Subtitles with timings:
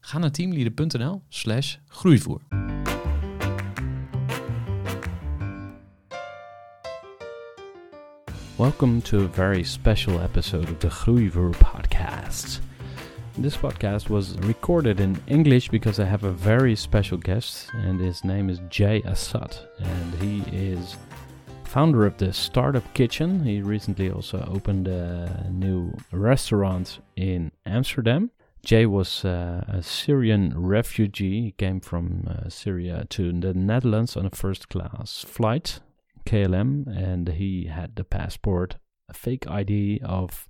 [0.00, 2.40] Ga naar teamleader.nl slash groeivoer.
[8.56, 12.60] Welcome to a very special episode of the Groeivoer podcast.
[13.36, 18.24] This podcast was recorded in English because I have a very special guest, and his
[18.24, 20.96] name is Jay Asad, and he is
[21.64, 23.44] founder of the Startup Kitchen.
[23.44, 28.30] He recently also opened a new restaurant in Amsterdam.
[28.64, 31.42] Jay was uh, a Syrian refugee.
[31.42, 35.80] He came from uh, Syria to the Netherlands on a first class flight,
[36.26, 38.76] KLM, and he had the passport,
[39.08, 40.48] a fake ID of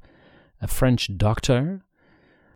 [0.61, 1.83] a French doctor.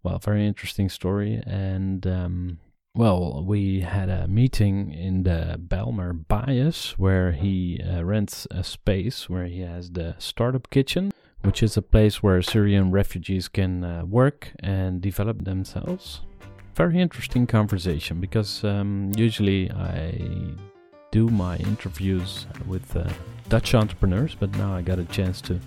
[0.02, 1.40] Well, very interesting story.
[1.46, 2.58] And um,
[2.94, 9.30] well, we had a meeting in the Bijlmer Bajes where he uh, rents a space
[9.30, 14.04] where he has the startup kitchen which is a place where Syrian refugees can uh,
[14.04, 16.20] work and develop themselves.
[16.74, 20.18] Very interesting conversation because um, usually I
[21.10, 23.08] do my interviews with uh,
[23.48, 25.60] Dutch entrepreneurs, but now I got a chance to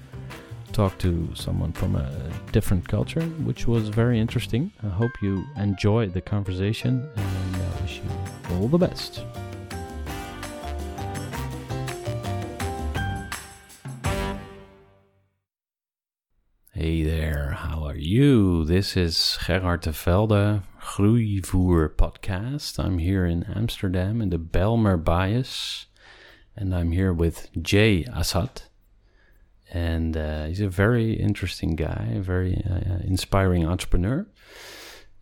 [0.74, 2.12] talk to someone from a
[2.52, 4.72] different culture, which was very interesting.
[4.84, 9.24] I hope you enjoy the conversation and I wish you all the best.
[16.78, 18.66] Hey there, how are you?
[18.66, 22.84] This is Gerhard de Velde, Groeivoer podcast.
[22.84, 25.86] I'm here in Amsterdam in the Bijlmer Bajes,
[26.54, 28.64] and I'm here with Jay Asad.
[29.72, 34.28] And uh, he's a very interesting guy, a very uh, inspiring entrepreneur.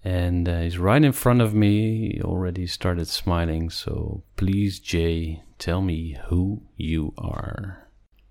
[0.04, 2.14] And uh, he's right in front of me.
[2.14, 3.70] He already started smiling.
[3.70, 7.90] So please, Jay, tell me who you are.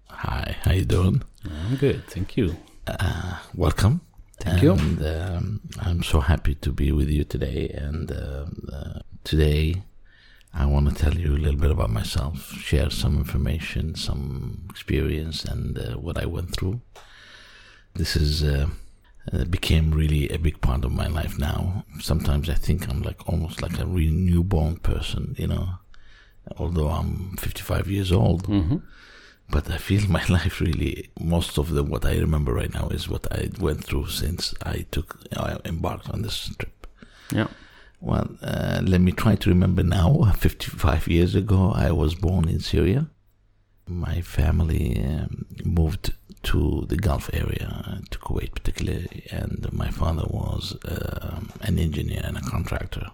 [0.09, 1.23] Hi, how you doing?
[1.49, 2.57] I'm good, thank you.
[2.87, 4.01] Uh, welcome.
[4.41, 4.73] Thank you.
[4.73, 7.69] and, Um, I'm so happy to be with you today.
[7.69, 9.83] And uh, uh, today,
[10.53, 15.45] I want to tell you a little bit about myself, share some information, some experience,
[15.45, 16.81] and uh, what I went through.
[17.95, 18.67] This is uh,
[19.33, 21.85] uh, became really a big part of my life now.
[22.01, 25.69] Sometimes I think I'm like almost like a really newborn person, you know.
[26.57, 28.79] Although I'm 55 years old, Mm-hmm.
[29.53, 33.09] But I feel my life really most of the what I remember right now is
[33.09, 36.87] what I went through since I took I embarked on this trip.
[37.31, 37.49] Yeah.
[38.01, 40.33] Well, uh, let me try to remember now.
[40.37, 43.07] 55 years ago, I was born in Syria.
[43.87, 46.13] My family um, moved
[46.45, 52.37] to the Gulf area, to Kuwait particularly, and my father was um an engineer and
[52.37, 53.07] a contractor.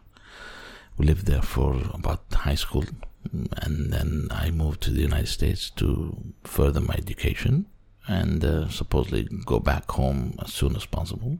[0.96, 2.84] We lived there for about high school,
[3.32, 7.66] and then I moved to the United States to further my education
[8.06, 11.38] and uh, supposedly go back home as soon as possible.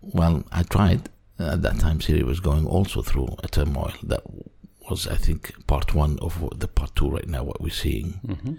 [0.00, 1.08] Well, I tried.
[1.38, 4.22] At that time, Syria was going also through a turmoil that
[4.90, 8.20] was, I think, part one of the part two right now, what we're seeing.
[8.26, 8.54] Mm-hmm.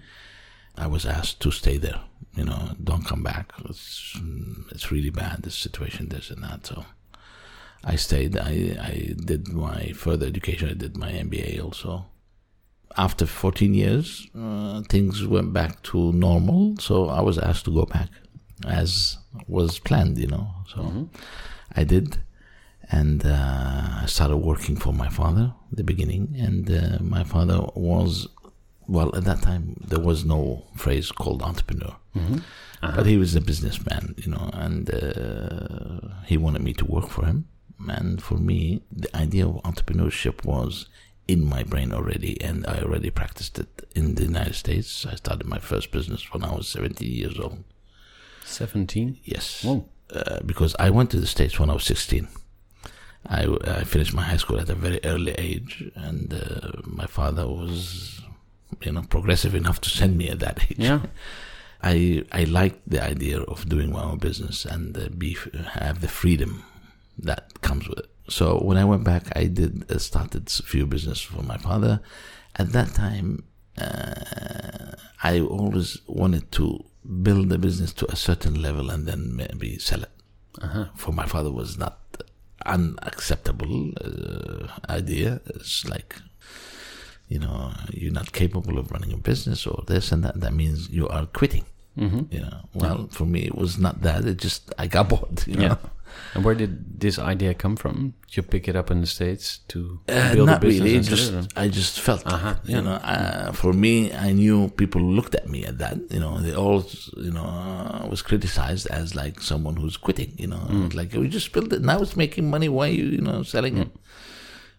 [0.76, 2.00] I was asked to stay there.
[2.34, 3.52] You know, don't come back.
[3.68, 4.16] It's
[4.70, 5.42] it's really bad.
[5.42, 6.66] This situation, this and that.
[6.66, 6.84] So
[7.84, 8.36] I stayed.
[8.36, 10.68] I I did my further education.
[10.70, 12.06] I did my MBA also.
[12.96, 16.74] After 14 years, uh, things went back to normal.
[16.80, 18.08] So I was asked to go back,
[18.66, 19.16] as
[19.48, 20.18] was planned.
[20.18, 21.04] You know, so Mm-hmm.
[21.76, 22.18] I did,
[22.90, 26.34] and uh, I started working for my father at the beginning.
[26.36, 28.26] And uh, my father was,
[28.88, 32.38] well, at that time there was no phrase called entrepreneur, Mm-hmm.
[32.96, 37.24] but he was a businessman, you know, and uh, he wanted me to work for
[37.24, 37.46] him.
[37.88, 40.86] And for me, the idea of entrepreneurship was
[41.26, 45.06] in my brain already, and I already practiced it in the United States.
[45.06, 47.62] I started my first business when I was 17 years old.
[48.44, 49.18] 17.
[49.24, 49.86] Yes Whoa.
[50.12, 52.26] uh, because I went to the States when I was 16.
[53.26, 57.46] I, I finished my high school at a very early age, and uh, my father
[57.46, 58.20] was,
[58.82, 60.78] you know, progressive enough to send me at that age.
[60.78, 61.02] Yeah.
[61.82, 65.36] I I liked the idea of doing my own business and uh, be
[65.80, 66.64] have the freedom
[67.22, 68.10] that comes with it.
[68.28, 72.00] So when I went back, I did uh, started a few business for my father.
[72.56, 73.44] At that time,
[73.78, 76.84] uh, I always wanted to
[77.22, 80.10] build the business to a certain level and then maybe sell it.
[80.60, 80.86] Uh-huh.
[80.96, 81.98] For my father was not
[82.66, 85.40] unacceptable uh, idea.
[85.46, 86.16] It's like
[87.28, 90.40] you know you're not capable of running a business or this and that.
[90.40, 91.64] That means you are quitting.
[91.98, 92.32] Mm-hmm.
[92.34, 94.24] You know, well, for me it was not that.
[94.24, 95.44] It just I got bored.
[95.46, 95.62] You know?
[95.62, 95.76] Yeah.
[96.34, 98.14] And where did this idea come from?
[98.26, 101.00] Did you pick it up in the States to Uh, build a not business really.
[101.00, 101.52] Just it?
[101.56, 102.80] I just felt, Uh-huh, you yeah.
[102.82, 102.94] know.
[102.98, 105.98] Uh, for me, I knew people looked at me at that.
[106.10, 106.84] You know, they all,
[107.16, 110.32] you know, uh, was criticized as like someone who's quitting.
[110.36, 110.94] You know, Mm.
[110.94, 111.82] like we just built it.
[111.82, 112.68] Now it's making money.
[112.68, 113.90] Why you, you know, selling it?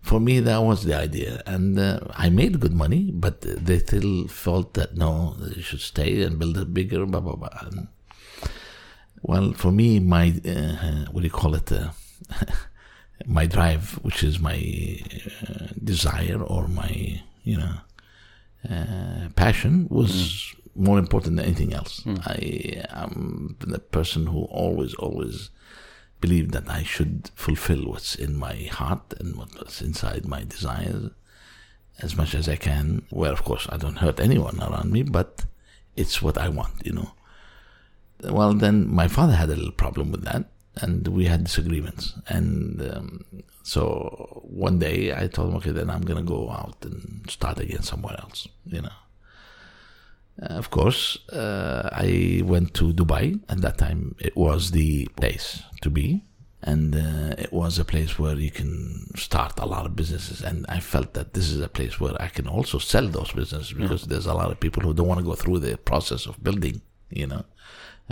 [0.02, 3.12] For me, that was the idea, and uh, I made good money.
[3.14, 7.06] But they still felt that no, they should stay and build it bigger.
[7.06, 7.58] Blah blah blah.
[7.62, 7.88] And,
[9.22, 11.72] well, for me, my uh, what do you call it?
[11.72, 11.92] Uh,
[13.26, 15.00] my drive, which is my
[15.48, 17.76] uh, desire or my you know
[18.70, 22.04] uh, passion, was more important than anything else.
[22.26, 25.50] I am the person who always, always
[26.22, 31.12] believed that I should fulfill what's in my heart and what's inside my desires
[32.00, 33.06] as much as I can.
[33.10, 35.46] Where, of course, I don't hurt anyone around me, but
[35.96, 37.12] it's what I want, you know.
[38.24, 40.46] Well, then my father had a little problem with that,
[40.76, 42.14] and we had disagreements.
[42.28, 43.26] And um,
[43.64, 47.60] so one day I told him, okay, then I'm going to go out and start
[47.60, 48.90] again somewhere else, you know.
[50.42, 53.40] Uh, of course, uh, I went to Dubai.
[53.50, 56.24] At that time, it was the place to be.
[56.64, 60.42] And uh, it was a place where you can start a lot of businesses.
[60.42, 63.74] And I felt that this is a place where I can also sell those businesses
[63.74, 66.44] because there's a lot of people who don't want to go through the process of
[66.44, 67.46] building, you know,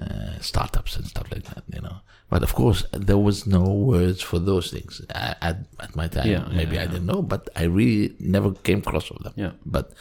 [0.02, 1.98] uh, startups and stuff like that, you know.
[2.30, 6.28] But of course, there was no words for those things at, at, at my time.
[6.28, 6.88] Yeah, yeah, Maybe I yeah.
[6.88, 9.34] didn't know, but I really never came across with them.
[9.36, 9.52] Yeah.
[9.66, 9.94] But uh,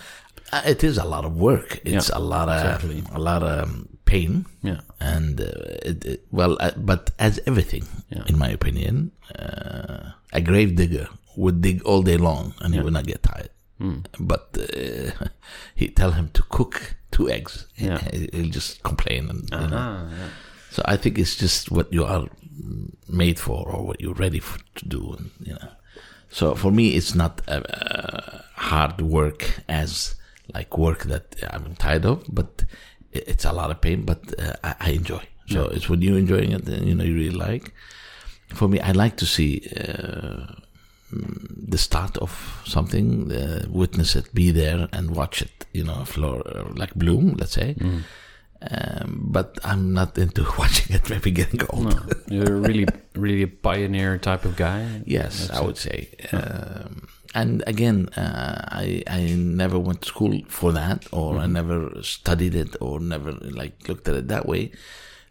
[0.53, 1.81] it is a lot of work.
[1.85, 3.03] It's Yeah, a lot of exactly.
[3.15, 4.47] a lot of um, pain.
[4.63, 4.81] Yeah.
[5.01, 5.45] And uh,
[5.85, 8.25] it, it, well, uh, but as everything, Yeah.
[8.27, 12.93] in my opinion, uh, a grave digger would dig all day long and he would
[12.93, 13.51] not get tired.
[13.81, 14.07] Mm.
[14.19, 15.27] But uh,
[15.75, 17.67] he tell him to cook two eggs.
[17.77, 17.99] Yeah.
[18.11, 19.29] He- He'll just complain.
[19.31, 19.77] And, you know.
[19.79, 20.29] Ah, yeah.
[20.71, 22.27] So I think it's just what you are
[23.09, 25.15] made for or what you're ready for, to do.
[25.19, 25.69] And, you know.
[26.31, 30.15] So for me, it's not uh, uh, hard work as
[30.55, 32.65] like work that I'm tired of, but
[33.13, 35.23] it's a lot of pain, but uh, I, I enjoy.
[35.47, 37.73] So it's when you're enjoying it, you know, you really like.
[38.49, 40.45] For me, I like to see uh,
[41.11, 46.05] mm, the start of something, uh, witness it, be there and watch it, you know,
[46.05, 47.77] floor, uh, like bloom, let's say.
[48.61, 51.95] Um, but I'm not into watching it maybe getting old.
[51.95, 55.03] No, you're really, really a pioneer type of guy.
[55.07, 55.67] Yes, I it.
[55.67, 56.09] would say.
[56.33, 61.41] Um, and again, uh, I I never went to school for that, or Mm-hmm.
[61.41, 64.71] I never studied it, or never like looked at it that way.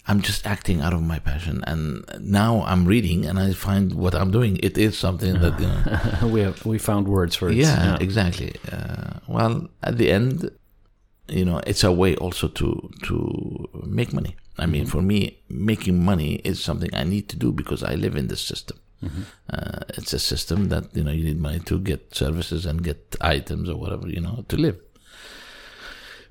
[0.10, 4.16] I'm just acting out of my passion, and now I'm reading, and I find what
[4.16, 4.58] I'm doing.
[4.64, 6.28] It is something that you know.
[6.34, 7.56] we have we found words for it.
[7.56, 8.56] yeah, exactly.
[8.72, 10.50] Uh, well, at the end,
[11.28, 14.36] you know, it's a way also to to make money.
[14.58, 18.16] I mean, for me, making money is something I need to do because I live
[18.16, 18.78] in this system.
[19.02, 23.16] Uh, it's a system that you know you need money to get services and get
[23.22, 24.78] items or whatever you know to live.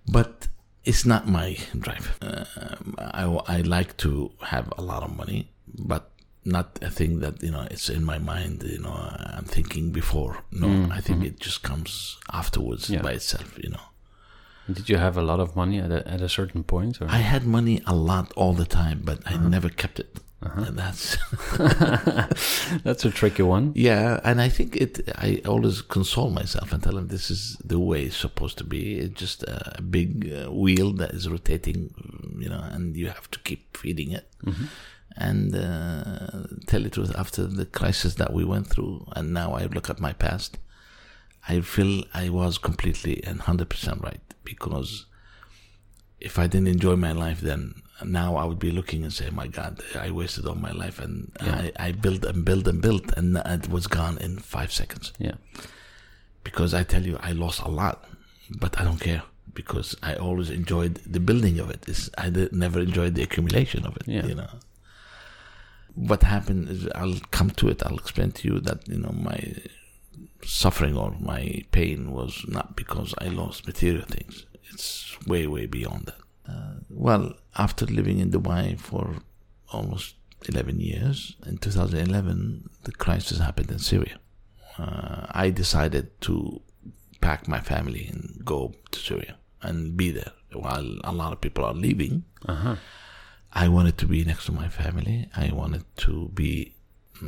[0.09, 0.49] But
[0.85, 2.19] it's not my drive.
[2.23, 3.25] Um, I
[3.57, 6.11] I like to have a lot of money, but
[6.45, 8.63] not a thing that you know it's in my mind.
[8.63, 8.95] You know,
[9.37, 10.39] I'm thinking before.
[10.53, 13.03] No, I think it just comes afterwards Yeah.
[13.03, 13.59] by itself.
[13.63, 13.81] You know.
[14.73, 17.01] Did you have a lot of money at a, at a certain point?
[17.01, 17.07] Or?
[17.09, 20.19] I had money a lot all the time, but I never kept it.
[20.43, 21.17] And that's
[22.85, 23.73] That's a tricky one.
[23.75, 25.09] yeah, and I think it.
[25.17, 28.99] I always console myself and tell them this is the way it's supposed to be.
[28.99, 31.95] It's just a big uh, wheel that is rotating,
[32.39, 34.31] you know, and you have to keep feeding it.
[35.19, 39.65] And uh, tell the truth, after the crisis that we went through, and now I
[39.65, 40.59] look at my past,
[41.49, 45.07] I feel I was completely and hundred percent right because
[46.21, 49.47] if I didn't enjoy my life then, now I would be looking and say, "My
[49.47, 53.37] God, I wasted all my life, and I, I built and built and built, and
[53.37, 55.35] it was gone in five seconds." Yeah.
[56.45, 58.05] Because I tell you, I lost a lot,
[58.51, 59.23] but I don't care
[59.55, 61.85] because I always enjoyed the building of it.
[61.89, 64.03] It's, I did, never enjoyed the accumulation of it.
[64.07, 64.27] Yeah.
[64.27, 64.51] You know.
[65.95, 67.83] What happened is, I'll come to it.
[67.85, 69.57] I'll explain to you that you know my
[70.45, 74.45] suffering or my pain was not because I lost material things.
[74.73, 76.21] It's way, way beyond that.
[76.49, 79.17] Uh, well, after living in Dubai for
[79.73, 80.15] almost
[80.49, 84.19] 11 years, in 2011, the crisis happened in Syria.
[84.79, 86.61] Uh, I decided to
[87.21, 91.65] pack my family and go to Syria and be there while a lot of people
[91.65, 92.25] are leaving.
[92.47, 92.77] Uh-huh.
[93.53, 95.29] I wanted to be next to my family.
[95.35, 96.75] I wanted to be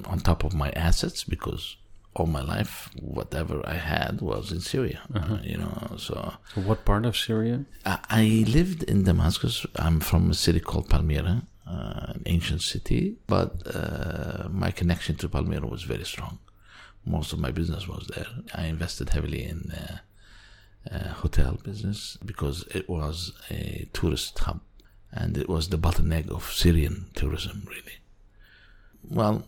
[0.04, 1.77] on top of my assets because
[2.18, 5.00] all my life, whatever I had was in Syria.
[5.14, 7.64] Uh, you know, so So what part of Syria?
[7.84, 9.66] I, I lived in Damascus.
[9.76, 15.28] I'm from a city called Palmyra, uh, an ancient city, but uh, my connection to
[15.28, 16.38] Palmyra was very strong.
[17.04, 18.26] Most of my business was there.
[18.54, 19.98] I invested heavily in uh,
[20.90, 24.60] uh, hotel business because it was a tourist hub
[25.12, 27.98] and it was the bottleneck of Syrian tourism, really.
[29.08, 29.46] Well,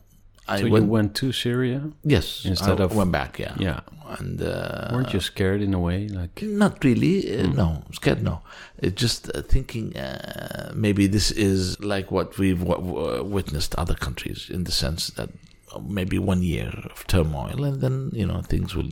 [0.49, 1.91] I So went, you went to Syria?
[2.03, 3.81] yes, instead I of- went back, yeah, Yeah.
[4.19, 6.09] and uh, Weren't you scared in a way?
[6.09, 7.39] Like, not really.
[7.39, 8.23] Uh, No, scared.
[8.23, 8.41] No,
[8.79, 14.65] it's just uh, thinking uh, maybe this is like what we've witnessed other countries in
[14.65, 15.29] the sense that
[15.73, 18.91] uh, maybe one year of turmoil and then you know things will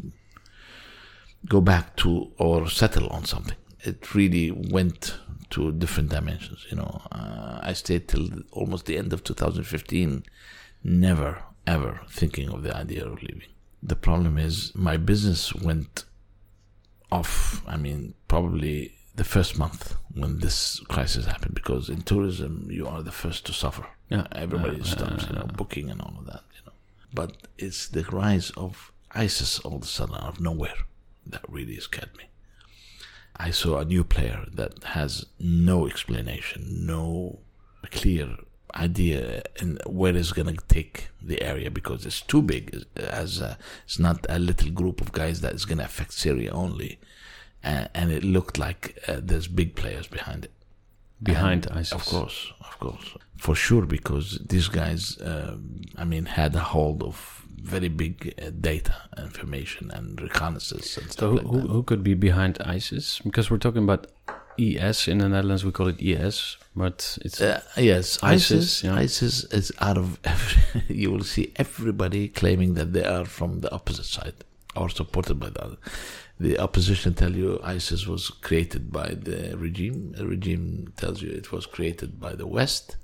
[1.48, 3.56] go back to or settle on something.
[3.84, 5.16] It really went
[5.50, 6.66] to different dimensions.
[6.70, 10.24] You know, uh, I stayed till almost the end of 2015,
[10.82, 13.48] never ever thinking of the idea of leaving.
[13.82, 16.04] The problem is my business went
[17.12, 17.62] off.
[17.66, 23.02] I mean, probably the first month when this crisis happened, because in tourism you are
[23.02, 23.86] the first to suffer.
[24.08, 24.26] Yeah.
[24.32, 26.44] everybody Uh, stops, you know, uh, booking and all of that.
[26.54, 26.72] You know,
[27.12, 30.78] but it's the rise of ISIS all of a sudden out of nowhere
[31.26, 32.24] that really scared me.
[33.36, 37.40] I saw a new player that has no explanation, no
[37.90, 38.36] clear
[38.74, 42.84] idea in where it's going to take the area because it's too big.
[42.96, 46.50] As a, it's not a little group of guys that is going to affect Syria
[46.52, 46.98] only,
[47.62, 50.52] and, and it looked like uh, there's big players behind it.
[51.22, 51.92] behind And, ISIS?
[51.92, 57.02] Of course, of course, for sure, because these guys, um, I mean, had a hold
[57.02, 62.02] of very big uh, data information and reconnaissance and So who, like who, who could
[62.02, 63.20] be behind ISIS?
[63.24, 64.06] Because we're talking about
[64.58, 68.84] ES in the Netherlands, we call it ES, but it's Uh, yes, ISIS, ISIS.
[68.84, 68.94] yeah.
[69.04, 70.62] ISIS is out of every.
[71.02, 74.38] you will see everybody claiming that they are from the opposite side
[74.76, 75.76] or supported by the other.
[76.40, 80.12] The opposition tell you ISIS was created by the regime.
[80.12, 82.96] The regime tells you it was created by the West.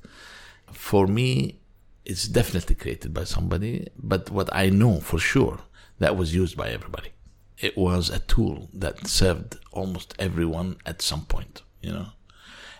[0.73, 1.59] For me,
[2.05, 3.89] it's definitely created by somebody.
[4.13, 5.59] But what I know for sure
[5.99, 7.11] that was used by everybody.
[7.59, 11.63] It was a tool that served almost everyone at some point.
[11.83, 12.07] You know.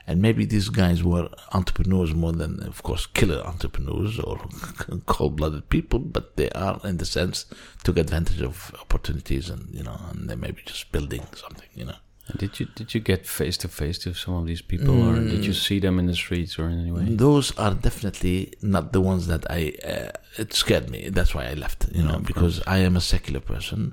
[0.07, 4.39] And maybe these guys were entrepreneurs more than, of course, killer entrepreneurs or
[5.07, 7.47] cold blooded people, but they are, in the sense,
[7.85, 11.87] took advantage of opportunities and, you know, and they may be just building something, you
[11.87, 11.97] know.
[12.39, 15.41] Did you did you get face to face to some of these people, or did
[15.43, 15.47] Mm.
[15.49, 17.05] you see them in the streets or in any way?
[17.27, 21.11] Those are definitely not the ones that I, uh, it scared me.
[21.11, 23.93] That's why I left, you know, because I am a secular person.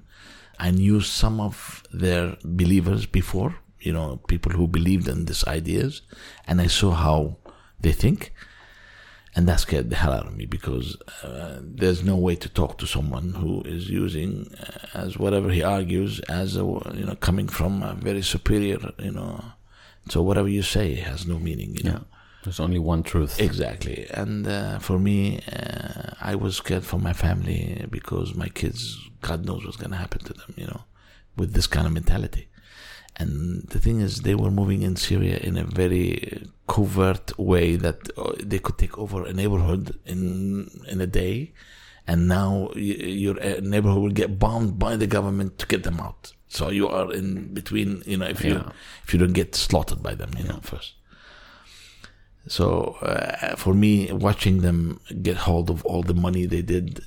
[0.57, 6.01] I knew some of their believers before, you know, people who believed in these ideas,
[6.47, 7.37] and I saw how
[7.79, 8.33] they think.
[9.33, 12.77] And that scared the hell out of me because uh, there's no way to talk
[12.79, 17.47] to someone who is using uh, as whatever he argues as a, you know coming
[17.47, 19.41] from a very superior you know
[20.09, 22.03] so whatever you say has no meaning you know
[22.43, 23.39] there's only one truth.
[23.39, 24.07] Exactly.
[24.11, 29.45] And uh, for me, uh, I was scared for my family because my kids, God
[29.45, 30.83] knows what's going to happen to them, you know,
[31.37, 32.47] with this kind of mentality.
[33.17, 37.97] And the thing is, they were moving in Syria in a very covert way that
[38.17, 41.51] uh, they could take over a neighborhood in in a day,
[42.07, 46.33] and now your uh, neighborhood will get bombed by the government to get them out.
[46.47, 48.71] So you are in between, you know, if you Yeah.
[49.03, 50.93] if you don't get slaughtered by them, you know, first.
[52.47, 57.05] So uh, for me, watching them get hold of all the money they did,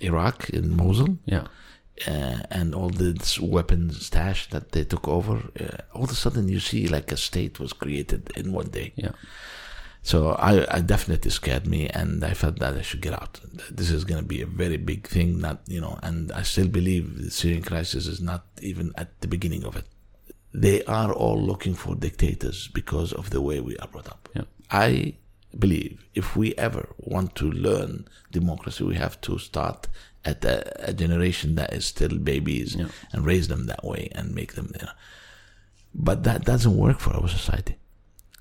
[0.00, 1.46] Iraq in Mosul, Yeah,
[2.06, 6.48] uh, and all this weapons stash that they took over, uh, all of a sudden
[6.48, 8.92] you see like a state was created in one day.
[8.96, 9.12] yeah.
[10.02, 13.38] So I, I definitely scared me, and I felt that I should get out.
[13.70, 15.98] This is going to be a very big thing, not you know.
[16.02, 19.84] And I still believe the Syrian crisis is not even at the beginning of it.
[20.54, 24.28] They are all looking for dictators because of the way we are brought up.
[24.34, 24.44] Yeah.
[24.70, 25.14] I
[25.58, 29.86] believe if we ever want to learn democracy, we have to start
[30.24, 32.88] at a, a generation that is still babies Yeah.
[33.12, 34.70] and raise them that way and make them.
[34.78, 34.92] You know.
[35.94, 37.76] But that doesn't work for our society.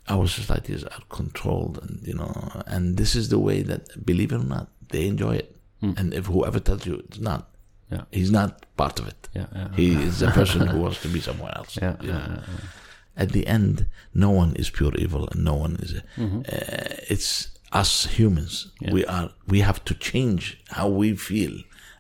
[0.07, 2.33] Our societies are controlled, and you know,
[2.65, 5.55] and this is the way that, believe it or not, they enjoy it.
[5.81, 5.93] Hmm.
[5.98, 7.45] And if whoever tells you it's not,
[7.91, 8.03] Yeah.
[8.12, 9.29] He's not part of it.
[9.33, 9.69] Yeah, yeah.
[9.75, 11.77] He is a person who wants to be somewhere else.
[11.81, 12.17] Yeah, you know.
[12.19, 13.24] yeah, yeah.
[13.24, 15.91] At the end, no one is pure evil, and no one is.
[16.17, 16.39] Mm-hmm.
[16.39, 18.71] Uh, it's us humans.
[18.91, 19.29] We are.
[19.48, 20.43] We have to change
[20.77, 21.53] how we feel.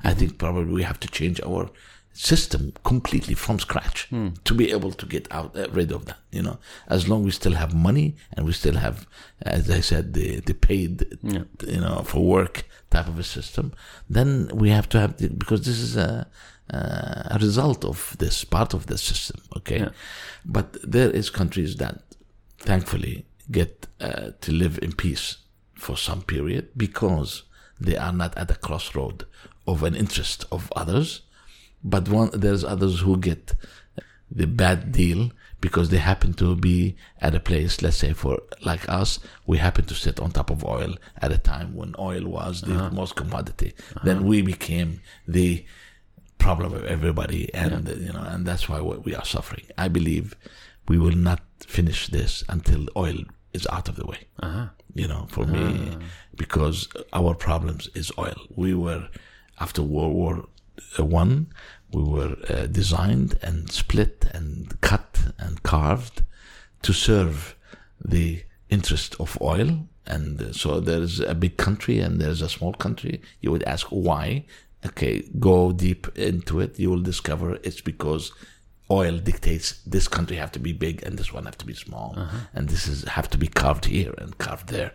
[0.03, 1.69] I think probably we have to change our
[2.13, 4.29] system completely from scratch Hmm.
[4.43, 6.17] to be able to get out uh, rid of that.
[6.31, 9.07] You know, as long we still have money and we still have,
[9.41, 11.43] as I said, the the paid, Yeah.
[11.67, 13.71] you know, for work type of a system,
[14.13, 16.27] then we have to have the, because this is a
[16.71, 19.41] a result of this part of the system.
[19.57, 19.89] Okay, Yeah.
[20.45, 21.95] but there is countries that
[22.59, 25.37] thankfully get uh, to live in peace
[25.75, 27.43] for some period because
[27.81, 29.25] they are not at the crossroad
[29.69, 31.21] of an interest of others.
[31.83, 33.53] But one, there's others who get
[34.29, 38.87] the bad deal because they happen to be at a place, let's say for like
[38.87, 42.61] us, we happen to sit on top of oil at a time when oil was
[42.61, 42.89] the uh-huh.
[42.91, 43.73] most commodity.
[43.77, 43.99] Uh-huh.
[44.03, 45.65] Then we became the
[46.37, 49.65] problem of everybody, and you know, and that's why we we are suffering.
[49.77, 50.35] I believe
[50.87, 53.19] we will not finish this until oil
[53.53, 54.27] is out of the way.
[54.41, 54.67] Uh-huh.
[54.93, 55.53] You know, for uh-huh.
[55.53, 55.97] me,
[56.35, 58.39] because our problems is oil.
[58.55, 59.09] We were
[59.59, 60.45] after World War
[60.97, 61.47] One,
[61.91, 66.23] we were uh, designed and split and cut and carved
[66.81, 67.55] to serve
[68.03, 69.87] the interest of oil.
[70.05, 73.21] And uh, so there's a big country and there's a small country.
[73.41, 74.45] You would ask why.
[74.85, 76.79] Okay, go deep into it.
[76.79, 78.31] You will discover it's because
[78.89, 82.15] oil dictates this country have to be big and this one have to be small,
[82.53, 84.93] and this is have to be carved here and carved there.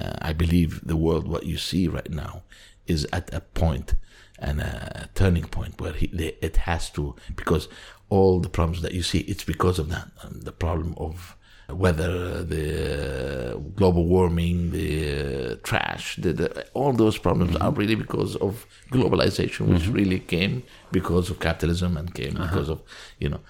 [0.00, 2.42] Uh, I believe the world, what you see right now,
[2.86, 3.94] is at a point
[4.38, 7.68] and a turning point where he, they, it has to because
[8.08, 10.08] all the problems that you see, it's because of that.
[10.24, 11.36] Um, the problem of
[11.68, 18.34] weather, the global warming, the uh, trash, the, the, all those problems are really because
[18.36, 22.82] of globalization, which really came because of capitalism and came because of,
[23.20, 23.40] you know,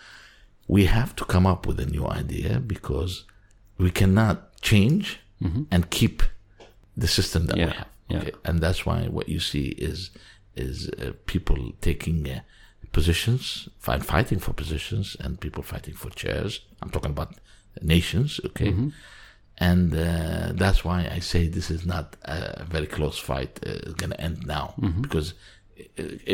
[0.69, 3.25] we have to come up with a new idea because
[3.78, 5.19] we cannot change
[5.71, 6.23] and keep
[6.99, 7.87] the system that Yeah, we have.
[8.11, 8.19] Yeah.
[8.19, 8.33] Okay?
[8.45, 10.11] And that's why what you see is
[10.57, 12.41] is uh, people taking uh,
[12.93, 16.61] positions, fight, fighting for positions, and people fighting for chairs.
[16.83, 17.35] I'm talking about
[17.83, 18.73] nations, okay?
[19.59, 23.61] And uh, that's why I say this is not a very close fight.
[23.67, 25.35] Uh, it's going to end now because
[25.79, 25.85] uh,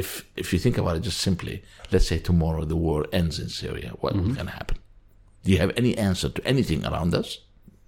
[0.01, 1.63] if if you think about it just simply,
[1.93, 4.79] let's say tomorrow the war ends in Syria, what is going to happen?
[5.45, 7.39] Do you have any answer to anything around us?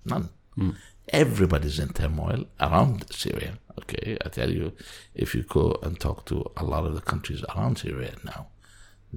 [0.04, 0.28] None.
[1.12, 3.52] Everybody's in turmoil around Syria.
[3.78, 4.72] Okay, I tell you,
[5.14, 8.46] if you go and talk to a lot of the countries around Syria now,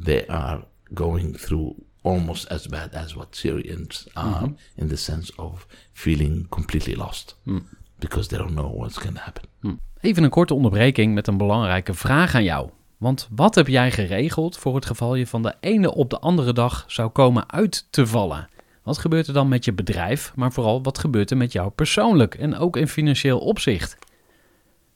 [0.03, 5.67] they are going through almost as bad as what Syrians are in the sense of
[5.93, 7.35] feeling completely lost
[7.99, 9.43] because they don't know what's going to happen.
[10.01, 12.69] Even een korte onderbreking met een belangrijke vraag aan jou.
[12.97, 16.53] Want wat heb jij geregeld voor het geval je van de ene op de andere
[16.53, 18.49] dag zou komen uit te vallen?
[18.83, 22.35] Wat gebeurt er dan met je bedrijf, maar vooral wat gebeurt er met jou persoonlijk
[22.35, 23.97] en ook in financieel opzicht?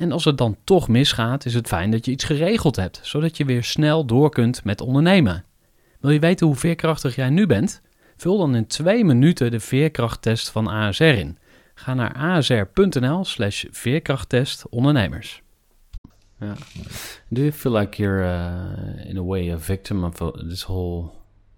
[0.00, 3.36] En als het dan toch misgaat, is het fijn dat je iets geregeld hebt, zodat
[3.36, 5.44] je weer snel door kunt met ondernemen.
[5.98, 7.80] Wil je weten hoe veerkrachtig jij nu bent?
[8.16, 11.38] Vul dan in twee minuten de veerkrachttest van ASR in.
[11.74, 15.42] Ga naar asr.nl slash veerkrachttest ondernemers.
[17.28, 21.10] Do you feel like you're, uh, in a way, a victim of uh, this whole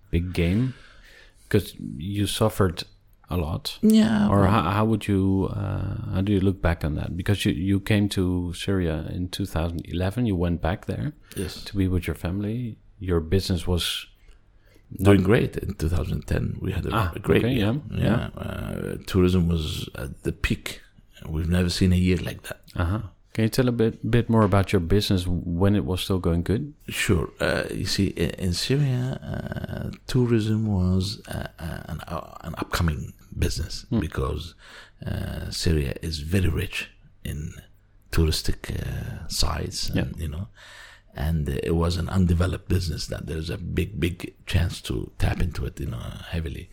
[0.08, 0.68] big game?
[1.42, 2.86] Because you suffered
[3.32, 3.78] a lot.
[3.82, 4.28] Yeah.
[4.28, 7.16] Or how, how would you, uh, how do you look back on that?
[7.16, 11.64] Because you, you came to Syria in 2011, you went back there yes.
[11.64, 12.78] to be with your family.
[12.98, 14.06] Your business was
[15.00, 16.58] Doing great in 2010.
[16.60, 17.80] We had a, Ah, a great okay, year.
[17.90, 18.40] yeah, Yeah.
[18.42, 20.82] Uh, tourism was at the peak.
[21.26, 22.60] We've never seen a year like that.
[22.76, 23.00] Uh-huh.
[23.32, 26.42] Can you tell a bit bit more about your business when it was still going
[26.42, 26.74] good?
[26.88, 27.30] Sure.
[27.40, 33.14] Uh, you see, in, in Syria, uh, tourism was uh, uh, an, uh, an upcoming
[33.38, 34.54] business because
[35.06, 36.90] uh, Syria is very rich
[37.24, 37.52] in
[38.10, 40.48] touristic uh, sites, and, you know,
[41.14, 45.64] and it was an undeveloped business that there's a big, big chance to tap into
[45.64, 46.70] it, you know, heavily.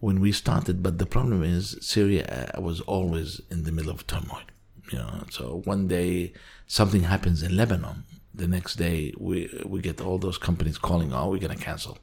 [0.00, 4.06] When we started, but the problem is Syria uh, was always in the middle of
[4.06, 4.42] turmoil.
[4.90, 6.32] You know, so one day
[6.66, 11.28] something happens in Lebanon, the next day we we get all those companies calling, "Oh,
[11.28, 11.98] we're gonna cancel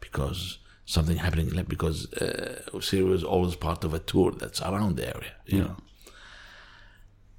[0.00, 4.96] because something happening." like, Because uh, Syria was always part of a tour that's around
[4.96, 5.76] the area, you know.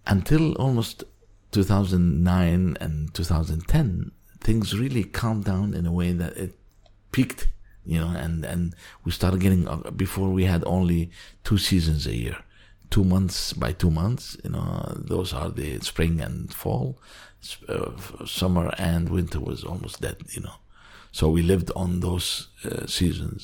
[0.06, 1.04] Until almost
[1.52, 6.58] 2009 and 2010, things really calmed down in a way that it
[7.12, 7.48] peaked,
[7.86, 8.76] you know, and and
[9.06, 11.12] we started getting uh, before we had only
[11.44, 12.38] two seasons a year,
[12.90, 14.36] two months by two months.
[14.44, 17.00] You know, those are the spring and fall,
[17.70, 17.92] uh,
[18.26, 20.18] summer and winter was almost dead.
[20.32, 20.56] You know,
[21.18, 22.28] so we lived on those
[22.66, 23.40] uh, seasons.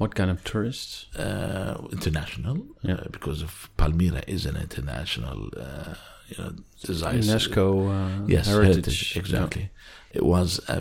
[0.00, 0.92] What kind of tourists?
[1.24, 2.98] Uh, international, Yeah.
[3.04, 5.94] uh, because of Palmyra is an international, uh,
[6.30, 6.52] you know.
[6.86, 8.74] UNESCO uh, yes, heritage.
[8.74, 9.64] heritage, exactly.
[10.18, 10.78] It was a,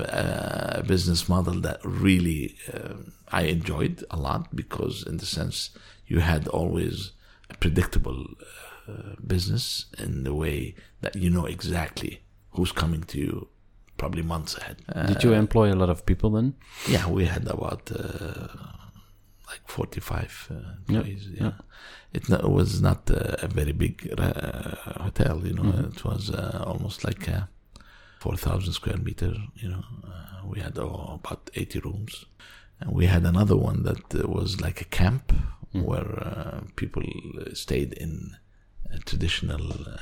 [0.80, 2.42] a business model that really
[2.74, 3.00] um
[3.40, 5.58] I enjoyed a lot because, in the sense,
[6.12, 6.96] you had always
[7.50, 8.22] a predictable
[8.88, 9.66] uh, business
[10.04, 10.60] in the way
[11.02, 12.14] that you know exactly
[12.56, 13.48] who's coming to you,
[13.98, 14.78] probably months ahead.
[14.94, 16.56] Uh, Did you employ a lot of people then?
[16.88, 18.48] yeah, we had about uh,
[19.48, 20.54] like 45 uh,
[20.88, 21.30] employees.
[21.34, 21.44] Yeah.
[21.44, 21.52] yeah.
[22.14, 25.90] It, no- it was not uh, a very big uh, hotel, you know.
[25.94, 27.42] It was uh, almost like uh,
[28.20, 29.84] 4,000 square meter, you know.
[30.06, 32.26] Uh, we had oh, about 80 rooms.
[32.80, 35.34] And we had another one that uh, was like a camp
[35.72, 37.04] where uh, people
[37.40, 38.36] uh, stayed in
[38.92, 39.98] a traditional uh,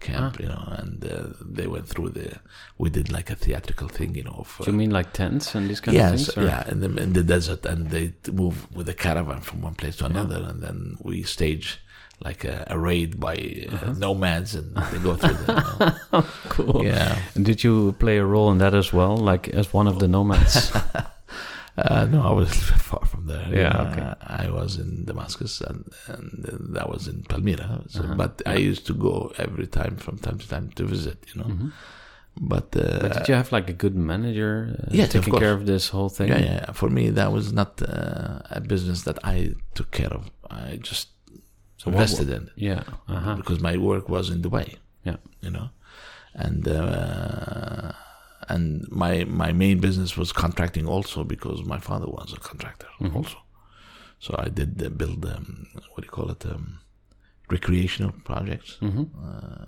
[0.00, 2.38] camp, you know, and uh, they went through the.
[2.78, 4.36] We did like a theatrical thing, you know.
[4.38, 6.38] Of, Do you mean like tents and these kind yes, of things?
[6.38, 9.74] or- yeah, in the in the desert, and they move with a caravan from one
[9.74, 11.80] place to another, and then we stage
[12.24, 13.92] like a, a raid by uh, Uh-huh.
[13.98, 16.24] nomads, and they go through the.
[16.48, 16.84] Cool.
[16.84, 19.98] yeah, And did you play a role in that as well, like as one of
[19.98, 20.72] the nomads?
[21.78, 22.52] uh, no, I was
[22.88, 23.46] far from there.
[23.62, 24.06] Yeah, Uh, okay.
[24.44, 25.80] I was in Damascus, and
[26.12, 26.28] and
[26.76, 27.68] that was in Palmyra.
[27.88, 28.14] So, Uh-huh.
[28.22, 29.14] But I used to go
[29.46, 31.18] every time, from time to time, to visit.
[31.30, 31.50] You know,
[32.52, 33.00] but, uh, Mm-hmm.
[33.02, 35.42] but did you have like a good manager uh, Yes, taking course.
[35.42, 36.28] care of this whole thing?
[36.32, 36.72] Yeah, yeah.
[36.80, 39.36] For me, that was not uh, a business that I
[39.76, 40.22] took care of.
[40.50, 41.06] I just
[41.80, 42.42] So invested in.
[42.70, 42.82] Yeah.
[43.14, 43.36] Uh-huh.
[43.40, 44.66] because my work was in Dubai.
[45.08, 45.18] Yeah.
[45.44, 45.68] you know,
[46.44, 47.92] and uh,
[48.48, 53.16] and my my main business was contracting also because my father was a contractor Mm-hmm.
[53.16, 53.38] also.
[54.18, 56.80] So I did uh, build um, what do you call it um,
[57.50, 59.04] recreational projects, Mm-hmm.
[59.26, 59.66] uh,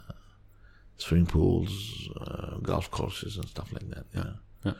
[0.96, 4.06] swimming pools, uh, golf courses, and stuff like that.
[4.14, 4.32] Yeah.
[4.64, 4.72] Yeah.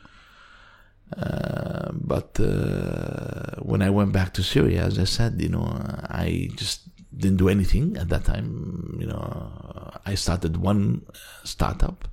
[1.17, 5.65] Uh, but uh, when I went back to Syria, as I said, you know,
[6.11, 6.83] I just
[7.17, 8.97] didn't do anything at that time.
[9.01, 11.03] You know, I started one
[11.45, 12.09] startup.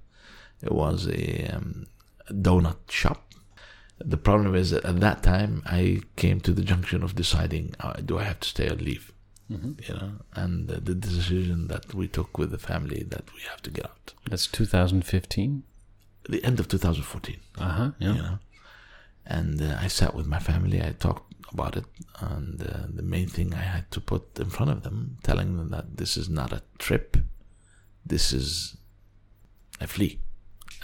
[0.66, 1.86] It was a um,
[2.30, 3.22] donut shop.
[4.00, 7.94] The problem is that at that time I came to the junction of deciding: uh,
[7.94, 9.12] do I have to stay or leave?
[9.88, 13.62] You know, and uh, the decision that we took with the family that we have
[13.62, 14.14] to get out.
[14.30, 15.62] That's 2015.
[16.28, 17.38] The end of 2014.
[17.60, 17.92] Uh-huh.
[18.00, 18.14] Yeah.
[18.16, 18.40] you know.
[19.28, 20.82] And uh, I sat with my family.
[20.82, 21.86] I talked about it,
[22.20, 25.70] and uh, the main thing I had to put in front of them, telling them
[25.70, 27.18] that this is not a trip.
[28.04, 28.78] This is
[29.80, 30.20] a flee.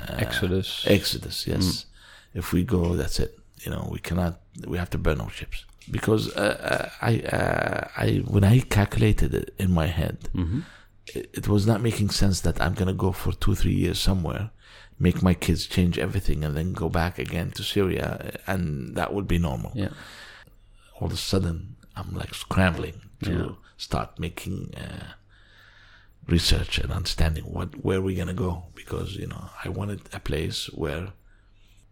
[0.10, 0.84] Uh, Exodus.
[0.88, 1.48] Exodus.
[1.48, 1.86] Yes.
[2.34, 3.38] If we go, that's it.
[3.64, 4.40] You know, we cannot.
[4.68, 9.34] We have to burn our ships because uh, uh, I, uh, I, when I calculated
[9.34, 10.18] it in my head,
[11.16, 14.52] it, it was not making sense that I'm gonna go for two, three years somewhere,
[15.00, 19.28] make my kids change everything, and then go back again to Syria, and that would
[19.28, 19.72] be normal.
[19.76, 19.90] Yeah.
[21.00, 23.50] All of a sudden, I'm like scrambling to Yeah.
[23.78, 25.14] start making uh,
[26.28, 30.68] research and understanding what where we're gonna go because you know I wanted a place
[30.74, 31.14] where,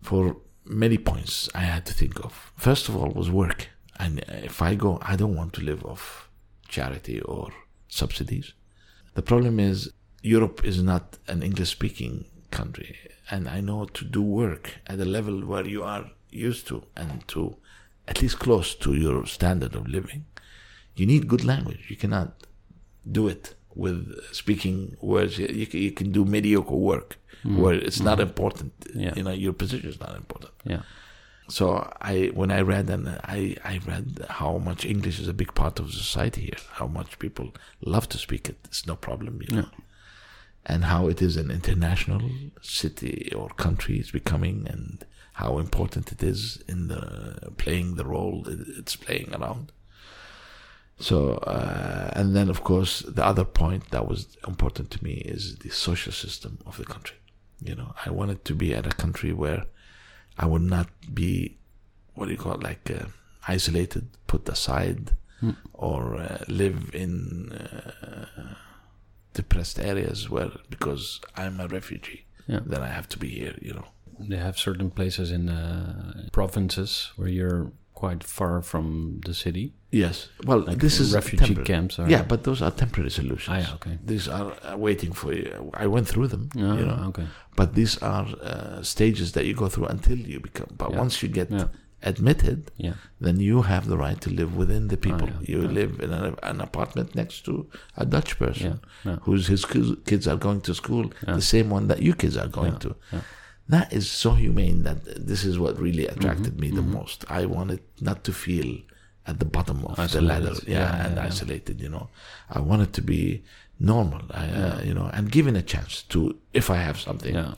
[0.01, 2.51] for many points, I had to think of.
[2.55, 6.29] First of all, was work, and if I go, I don't want to live off
[6.67, 7.49] charity or
[7.87, 8.53] subsidies.
[9.15, 12.95] The problem is Europe is not an English speaking country,
[13.31, 17.27] and I know to do work at a level where you are used to and
[17.29, 17.57] to
[18.07, 20.25] at least close to your standard of living,
[20.95, 21.85] you need good language.
[21.89, 22.47] You cannot
[23.09, 25.37] do it with speaking words.
[25.37, 27.61] You, you can- do mediocre work hmm.
[27.61, 28.23] where it's not hmm.
[28.23, 28.73] important.
[28.93, 29.13] Yeah.
[29.15, 30.53] You know, your position is not important.
[30.63, 30.81] Yeah.
[31.49, 35.55] So I, when I read and I, I read how much English is a big
[35.55, 38.57] part of society here, how much people love to speak it.
[38.65, 39.69] It's no problem, you know,
[40.65, 42.21] and how it is an international
[42.61, 45.03] city or country is becoming, and
[45.33, 49.71] how important it is in the playing the role it's playing around.
[50.99, 55.55] So, uh, and then of course the other point that was important to me is
[55.57, 57.17] the social system of the country.
[57.61, 59.65] You know, I wanted to be at a country where
[60.37, 61.57] I would not be,
[62.15, 63.05] what do you call it, like uh,
[63.47, 65.15] isolated, put aside,
[65.73, 68.25] or uh, live in uh,
[69.33, 72.25] depressed areas where because I'm a refugee.
[72.47, 72.61] Yeah.
[72.65, 73.55] then I have to be here.
[73.61, 73.85] You know.
[74.19, 78.85] They have certain places in uh, provinces where you're quite far from
[79.25, 79.65] the city.
[79.91, 80.29] Yes.
[80.47, 81.65] Well, Like this is refugee temporary.
[81.73, 81.99] camps.
[81.99, 83.55] Are, Yeah, but those are temporary solutions.
[83.57, 83.95] Ah, yeah, okay.
[84.11, 85.45] These are uh, waiting for you.
[85.83, 86.43] I went through them.
[86.55, 86.99] Yeah, you know.
[87.09, 87.27] okay.
[87.59, 90.71] But these are uh, stages that you go through until you become.
[90.81, 90.99] But Yeah.
[91.03, 91.67] once you get Yeah.
[92.11, 92.93] admitted, Yeah.
[93.25, 95.27] then you have the right to live within the people.
[95.27, 97.53] yeah, you live in an, an apartment next to
[97.97, 98.71] a Dutch person
[99.25, 101.05] whose his kids kids are going to school,
[101.39, 102.91] the same one that you kids are going Yeah, to.
[103.69, 103.79] Yeah.
[103.79, 107.25] That is so humane that this is what really attracted Mm-hmm, me the most.
[107.29, 108.77] I wanted not to feel
[109.27, 111.27] at the bottom of the ladder, yeah, Yeah, and yeah, yeah.
[111.27, 111.81] isolated.
[111.81, 112.09] You know,
[112.49, 113.43] I wanted to be
[113.79, 117.53] normal, I, uh, you know, and given a chance to, if I have something Yeah.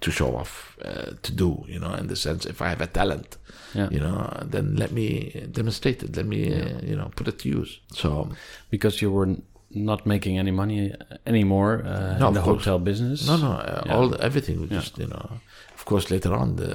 [0.00, 2.86] to show off, uh, to do, you know, in the sense, if I have a
[2.86, 3.38] talent,
[3.74, 3.88] Yeah.
[3.90, 6.16] you know, then let me demonstrate it.
[6.16, 7.80] Let me, uh, you know, put it to use.
[7.92, 8.28] So,
[8.70, 9.28] Because you were
[9.74, 10.92] not making any money
[11.26, 12.64] anymore uh, No, in the course.
[12.64, 13.26] hotel business.
[13.26, 13.94] no, no, uh, Yeah.
[13.96, 14.80] all everything was Yeah.
[14.80, 15.40] just, you know.
[15.74, 16.66] Of course, later on, the,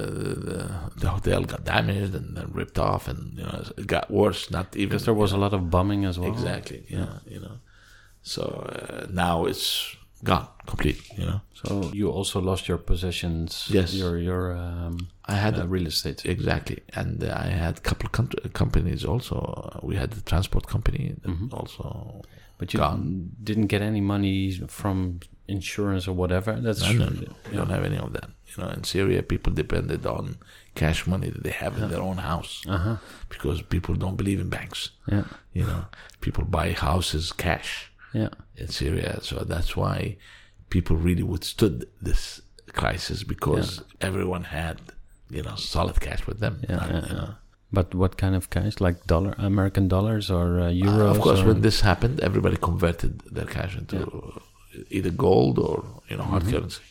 [0.48, 0.58] the
[1.00, 4.50] the hotel got damaged and then ripped off, and you know, it got worse.
[4.50, 6.30] Not even Because there was a lot of bombing as well.
[6.32, 7.56] exactly, yeah, you know.
[8.22, 11.00] So uh, now it's gone, complete.
[11.18, 13.66] You know, So you also lost your possessions.
[13.70, 13.94] Yes.
[13.94, 16.24] Your your um, I had uh, real estate.
[16.24, 18.06] Exactly, and uh, I had a couple
[18.44, 19.36] of companies also.
[19.36, 21.48] Uh, we had the transport company Mm-hmm.
[21.58, 21.84] also.
[22.60, 23.30] But you Gone.
[23.42, 26.52] didn't get any money from insurance or whatever.
[26.60, 28.28] That's No, no, no, we don't have any of that.
[28.48, 30.36] You know, in Syria, people depended on
[30.74, 32.96] cash money that they have in their own house Uh huh.
[33.30, 34.90] because people don't believe in banks.
[35.10, 35.24] Yeah.
[35.54, 35.82] You know,
[36.20, 38.28] people buy houses cash Yeah.
[38.62, 40.16] in Syria, so that's why
[40.68, 42.42] people really withstood this
[42.80, 44.76] crisis because everyone had,
[45.36, 46.54] you know, solid cash with them.
[46.68, 47.20] Yeah, Not, yeah, you yeah.
[47.20, 47.34] know.
[47.72, 48.80] But what kind of cash?
[48.80, 51.10] Like dollar, American dollars or uh, Uh, euros?
[51.16, 53.96] of course, or- when this happened, everybody converted their cash into
[54.90, 56.50] either gold or you know hard Mhm.
[56.52, 56.82] currency.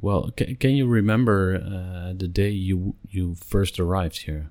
[0.00, 4.50] Well, can, can you remember uh, the day you you first arrived here?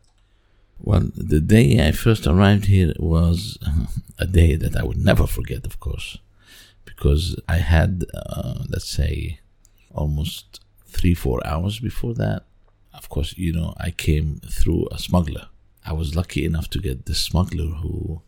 [0.79, 3.57] Well, the day I first arrived here was
[4.19, 6.17] a day that I would never forget, of course,
[6.85, 9.39] because I had, uh, let's say,
[9.91, 12.45] almost three, four hours before that.
[12.97, 15.47] Of course, you know, I came through a smuggler.
[15.85, 18.21] I was lucky enough to get the smuggler who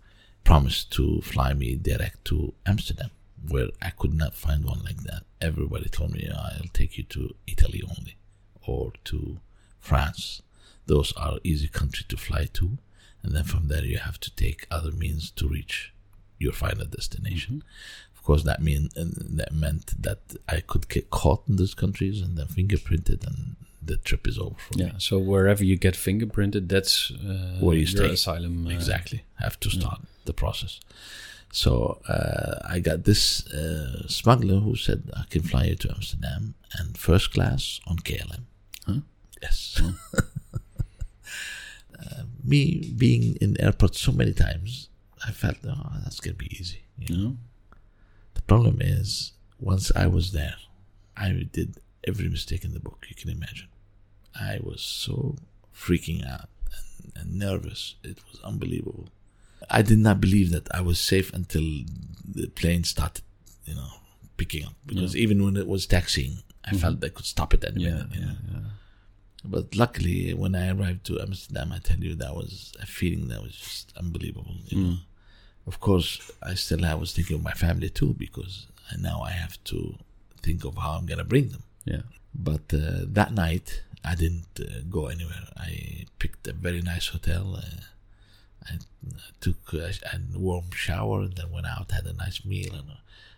[0.43, 3.09] promised to fly me direct to Amsterdam,
[3.47, 5.23] where I could not find one like that.
[5.41, 8.15] Everybody told me, oh, I'll take you to Italy only
[8.65, 9.39] or to
[9.79, 10.41] France
[10.85, 12.77] those are easy country to fly to
[13.21, 15.93] and then from there you have to take other means to reach
[16.39, 18.17] your final destination mm-hmm.
[18.17, 22.37] of course that mean that meant that i could get caught in those countries and
[22.37, 24.91] then fingerprinted and the trip is over for Yeah.
[24.97, 28.09] So wherever you get fingerprinted, that's uh, Where you stay.
[28.11, 28.67] asylum.
[28.67, 30.79] uh, exactly have to start the process
[31.51, 36.53] so uh, i got this uh, smuggler who said i can fly you to amsterdam
[36.77, 38.43] and first class on klm
[38.85, 38.99] Huh?
[39.41, 39.81] yes
[41.99, 44.87] Uh, me being in the airport so many times,
[45.27, 46.81] I felt, oh, that's gonna be easy.
[46.97, 47.23] you know.
[47.23, 47.37] No?
[48.35, 50.55] The problem is, once I was there,
[51.17, 51.69] I did
[52.07, 53.67] every mistake in the book you can imagine.
[54.35, 55.35] I was so
[55.75, 57.95] freaking out and, and nervous.
[58.03, 59.09] It was unbelievable.
[59.69, 61.63] I did not believe that I was safe until
[62.25, 63.23] the plane started,
[63.65, 63.89] you know,
[64.37, 64.73] picking up.
[64.85, 67.89] Because even when it was taxiing, I felt I could stop it any Yeah.
[67.91, 68.15] minute.
[68.15, 68.25] you Yeah.
[68.27, 68.37] know.
[68.53, 68.59] yeah.
[69.45, 73.41] But luckily, when I arrived to Amsterdam, I tell you that was a feeling that
[73.41, 74.55] was just unbelievable.
[74.67, 74.97] You know?
[75.65, 79.31] Of course, I still I was thinking of my family too because I, now I
[79.31, 79.95] have to
[80.41, 81.63] think of how I'm gonna bring them.
[81.85, 82.01] Yeah.
[82.35, 85.47] But uh, that night, I didn't uh, go anywhere.
[85.57, 87.55] I picked a very nice hotel.
[87.57, 87.81] Uh,
[88.69, 92.73] I, I took a, a warm shower and then went out, had a nice meal,
[92.73, 92.95] and uh,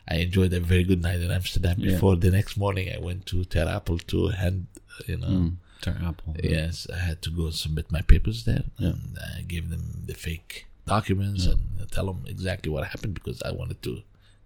[0.07, 1.75] I enjoyed a very good night in Amsterdam.
[1.79, 1.93] Yeah.
[1.93, 4.67] Before the next morning, I went to Ter Apel to hand,
[5.07, 5.27] you know.
[5.27, 5.55] Mm.
[5.81, 6.39] Ter Apel.
[6.43, 8.89] Yes, I had to go submit my papers there, Yeah.
[8.89, 11.59] and I gave them the fake documents and
[11.91, 14.01] tell them exactly what happened because I wanted to,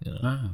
[0.05, 0.19] you know.
[0.23, 0.49] Ah,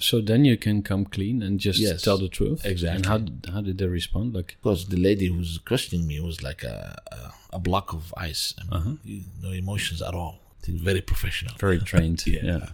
[0.00, 2.60] so then you can come clean and just Yes, tell the truth.
[2.64, 2.96] exactly.
[2.96, 3.18] And how
[3.52, 4.34] how did they respond?
[4.34, 6.76] Like, Because the lady who's questioning me was like a
[7.18, 8.94] a, a block of ice, I mean, Uh-huh.
[9.04, 10.34] you- no emotions at all.
[10.90, 11.54] Very professional.
[11.66, 12.20] very trained.
[12.26, 12.44] Yeah.
[12.52, 12.68] yeah.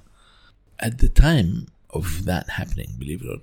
[0.81, 3.41] At the time of that happening, believe it or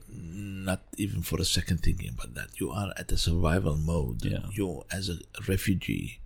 [0.70, 4.26] not, even for a second thinking about that, you are at a survival mode.
[4.26, 4.46] Yeah.
[4.58, 5.18] You, as a
[5.48, 6.20] refugee,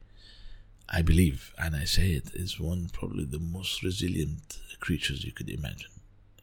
[0.89, 4.45] I believe, and I say it, is one probably the most resilient
[4.85, 5.91] creatures you could imagine.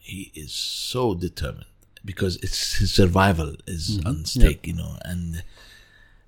[0.03, 1.67] He is so determined
[2.05, 4.09] because it's his survival is mm-hmm.
[4.09, 5.43] on stake, you know, and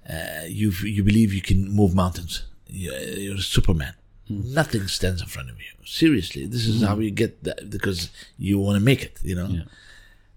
[0.08, 2.44] uh, you you believe you can move mountains.
[2.68, 3.94] You're, you're Superman.
[4.28, 4.54] Hmm.
[4.54, 5.72] Nothing stands in front of you.
[5.84, 7.02] Seriously, this is how hmm.
[7.02, 9.18] you get that because you want to make it.
[9.22, 9.48] You know.
[9.48, 9.62] Yeah.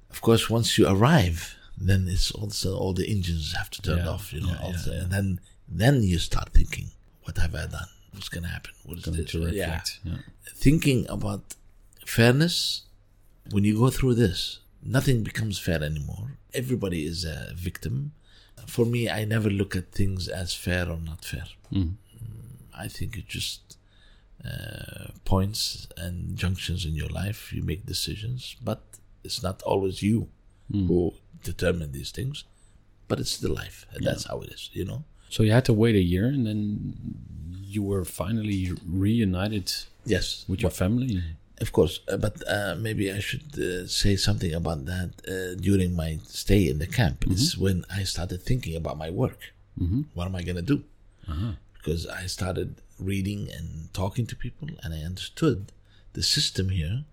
[0.10, 4.10] Of course, once you arrive, then it's also all the engines have to turn Yeah,
[4.10, 4.58] off, you know.
[4.64, 6.88] also, And then then you start thinking,
[7.24, 7.90] what have I done?
[8.14, 8.74] What's gonna happen?
[8.84, 9.32] What is Going this?
[9.32, 9.82] to Yeah.
[10.04, 10.14] Yeah.
[10.56, 11.44] Thinking about
[12.06, 12.84] fairness,
[13.52, 16.38] when you go through this, nothing becomes fair anymore.
[16.54, 18.14] Everybody is a victim.
[18.68, 21.46] For me, I never look at things as fair or not fair.
[21.72, 21.94] Mm.
[22.76, 23.78] I think it's just
[24.46, 27.52] uh, points and junctions in your life.
[27.54, 28.82] You make decisions, but
[29.24, 30.30] it's not always you
[30.74, 30.88] Mm.
[30.88, 32.44] who determine these things.
[33.08, 34.70] But it's the life, and that's how it is.
[34.74, 35.06] You know.
[35.30, 36.94] So you had to wait a year, and then
[37.64, 39.72] you were finally reunited
[40.06, 41.24] Yes, with your family.
[41.60, 45.96] Of course, uh, but uh, maybe I should uh, say something about that uh, during
[45.96, 47.26] my stay in the camp.
[47.28, 49.40] It's when I started thinking about my work.
[49.80, 50.02] Mm-hmm.
[50.14, 50.84] What am I going to do?
[51.28, 51.54] Uh-huh.
[51.74, 55.72] Because I started reading and talking to people, and I understood
[56.14, 57.06] the system here.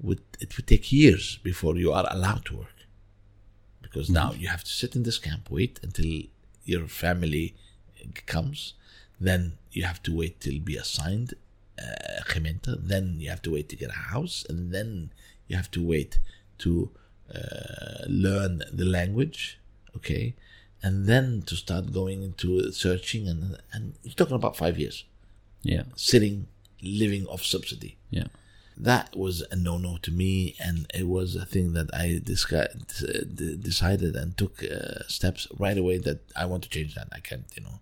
[0.00, 2.78] Would it would take years before you are allowed to work?
[3.82, 6.22] Because now you have to sit in this camp, wait until
[6.64, 7.54] your family
[8.26, 8.74] comes,
[9.20, 11.34] then you have to wait till be assigned
[11.82, 12.76] uh.
[12.78, 15.10] Then you have to wait to get a house, and then
[15.48, 16.18] you have to wait
[16.58, 16.90] to
[17.34, 19.58] uh, learn the language,
[19.96, 20.34] okay,
[20.82, 25.04] and then to start going into searching, and and you're talking about five years
[25.62, 25.84] Yeah.
[25.96, 26.46] sitting,
[26.82, 27.96] living off subsidy.
[28.10, 28.28] Yeah.
[28.76, 33.24] That was a no-no to me, and it was a thing that I disca- uh,
[33.34, 37.08] d- decided and took uh, steps right away that I want to change that.
[37.12, 37.80] I can't, you know.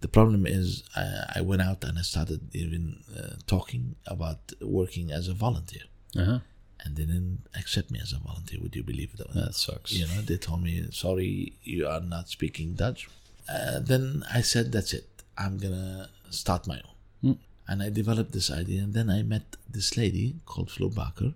[0.00, 5.10] The problem is, uh, I went out and I started even uh, talking about working
[5.12, 5.84] as a volunteer,
[6.16, 6.40] Uh-huh.
[6.82, 8.58] and they didn't accept me as a volunteer.
[8.62, 9.32] Would you believe that?
[9.34, 9.92] That sucks.
[9.92, 13.08] You know, they told me, "Sorry, you are not speaking Dutch."
[13.48, 15.08] Uh, then I said, "That's it.
[15.36, 16.96] I'm gonna start my own."
[17.32, 17.38] Mm.
[17.68, 21.34] And I developed this idea, and then I met this lady called Fleur Bakker,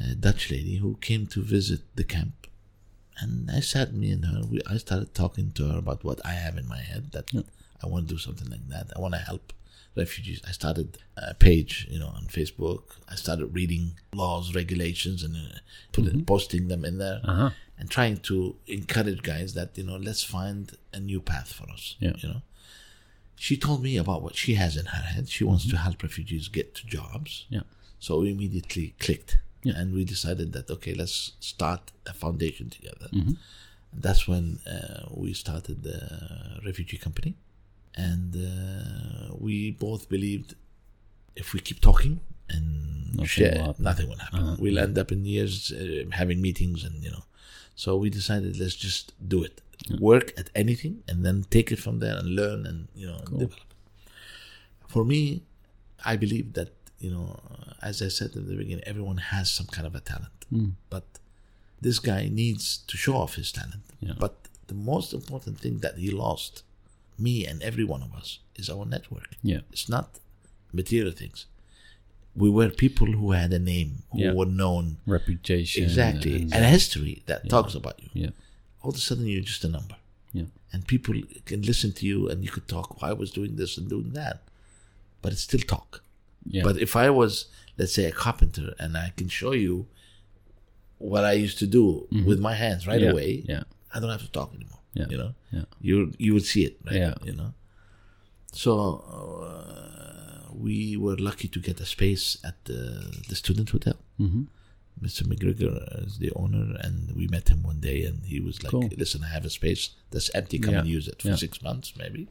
[0.00, 2.43] a Dutch lady who came to visit the camp.
[3.20, 4.42] And I sat me and her.
[4.50, 7.30] We, I started talking to her about what I have in my head that
[7.82, 8.86] I want to do something like that.
[8.96, 9.52] I want to help
[9.96, 10.40] refugees.
[10.46, 12.82] I started a page, you know, on Facebook.
[13.08, 15.58] I started reading laws, regulations, and uh,
[15.92, 17.50] put it, posting them in there Uh-huh.
[17.78, 21.94] and trying to encourage guys that you know let's find a new path for us
[22.00, 22.14] Yeah.
[22.18, 22.42] you know
[23.36, 26.46] she told me about what she has in her head she wants to help refugees
[26.48, 27.62] get to jobs Yeah.
[27.98, 29.78] so we immediately clicked Yeah.
[29.78, 31.16] and we decided that okay let's
[31.52, 33.34] start a foundation together Mhm.
[34.04, 36.00] that's when uh, we started the
[36.68, 37.32] refugee company
[38.08, 39.54] and uh, we
[39.86, 40.50] both believed
[41.42, 42.14] if we keep talking
[42.54, 42.66] and
[43.14, 43.84] Nothing share, will happen.
[43.90, 44.40] nothing will happen.
[44.40, 44.56] Uh-huh.
[44.62, 47.24] We'll end up in years uh, having meetings and you know.
[47.82, 49.56] So we decided let's just do it,
[50.10, 53.60] work at anything, and then take it from there and learn and you know develop.
[54.94, 55.20] For me,
[56.04, 57.38] I believe that you know,
[57.82, 60.72] as I said in the beginning, everyone has some kind of a talent, Mm.
[60.90, 61.04] but
[61.80, 63.82] this guy needs to show off his talent.
[64.00, 64.14] Yeah.
[64.18, 64.34] But
[64.68, 66.62] the most important thing that he lost,
[67.18, 69.36] me and every one of us, is our network.
[69.42, 69.60] Yeah.
[69.72, 70.18] It's not
[70.72, 71.46] material things.
[72.36, 74.32] We were people who had a name, who Yeah.
[74.32, 75.84] were known Reputation.
[75.84, 78.10] exactly, and- and a history that talks about you.
[78.14, 78.30] yeah.
[78.82, 79.96] All of a sudden, you're just a number,
[80.32, 80.46] Yeah.
[80.72, 82.86] and people can listen to you, and you could talk.
[83.00, 84.42] "Oh, I was doing this and doing that,
[85.22, 86.02] but it's still talk.
[86.46, 86.62] Yeah.
[86.62, 87.46] But if I was,
[87.78, 89.86] let's say, a carpenter, and I can show you
[90.98, 93.04] what I used to do with my hands right Mm-hmm.
[93.04, 93.10] yeah.
[93.12, 93.62] away, Yeah.
[93.94, 94.80] I don't have to talk anymore.
[94.94, 95.06] Yeah.
[95.10, 95.64] You know, Yeah.
[95.80, 96.96] you you would see it, right?
[96.96, 97.14] Yeah.
[97.24, 97.52] You know.
[98.52, 98.72] So
[99.48, 102.80] uh, we were lucky to get a space at the,
[103.28, 103.96] the student hotel.
[104.20, 104.44] Mm-hmm.
[105.04, 105.26] Mr.
[105.26, 105.74] MacGregor
[106.06, 108.88] is the owner, and we met him one day, and he was like, Cool.
[108.96, 110.58] "Listen, I have a space that's empty.
[110.60, 110.80] Come Yeah.
[110.80, 111.36] and use it for Yeah.
[111.36, 112.28] six months, maybe."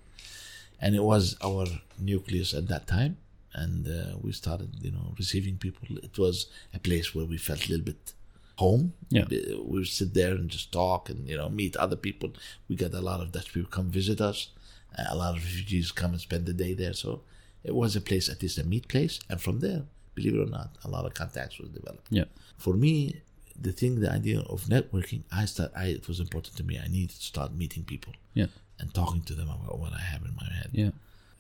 [0.80, 1.66] And it was our
[2.00, 3.18] nucleus at that time,
[3.54, 5.88] and uh, we started, you know, receiving people.
[6.04, 8.14] It was a place where we felt a little bit
[8.58, 8.94] home.
[9.10, 9.26] Yeah.
[9.30, 12.32] We would sit there and just talk, and you know, meet other people.
[12.68, 14.50] We got a lot of Dutch people come visit us.
[14.98, 16.94] Uh, a lot of refugees come and spend the day there.
[16.94, 17.22] So
[17.64, 19.84] it was a place, at least a meet place, and from there,
[20.16, 22.26] believe it or not, a lot of contacts was developed Yeah.
[22.58, 23.22] for me,
[23.60, 25.72] the thing, the idea of networking, I start.
[25.76, 26.80] I it was important to me.
[26.80, 28.48] I needed to start meeting people Yeah.
[28.80, 30.70] and talking to them about what I have in my head.
[30.74, 30.92] Yeah.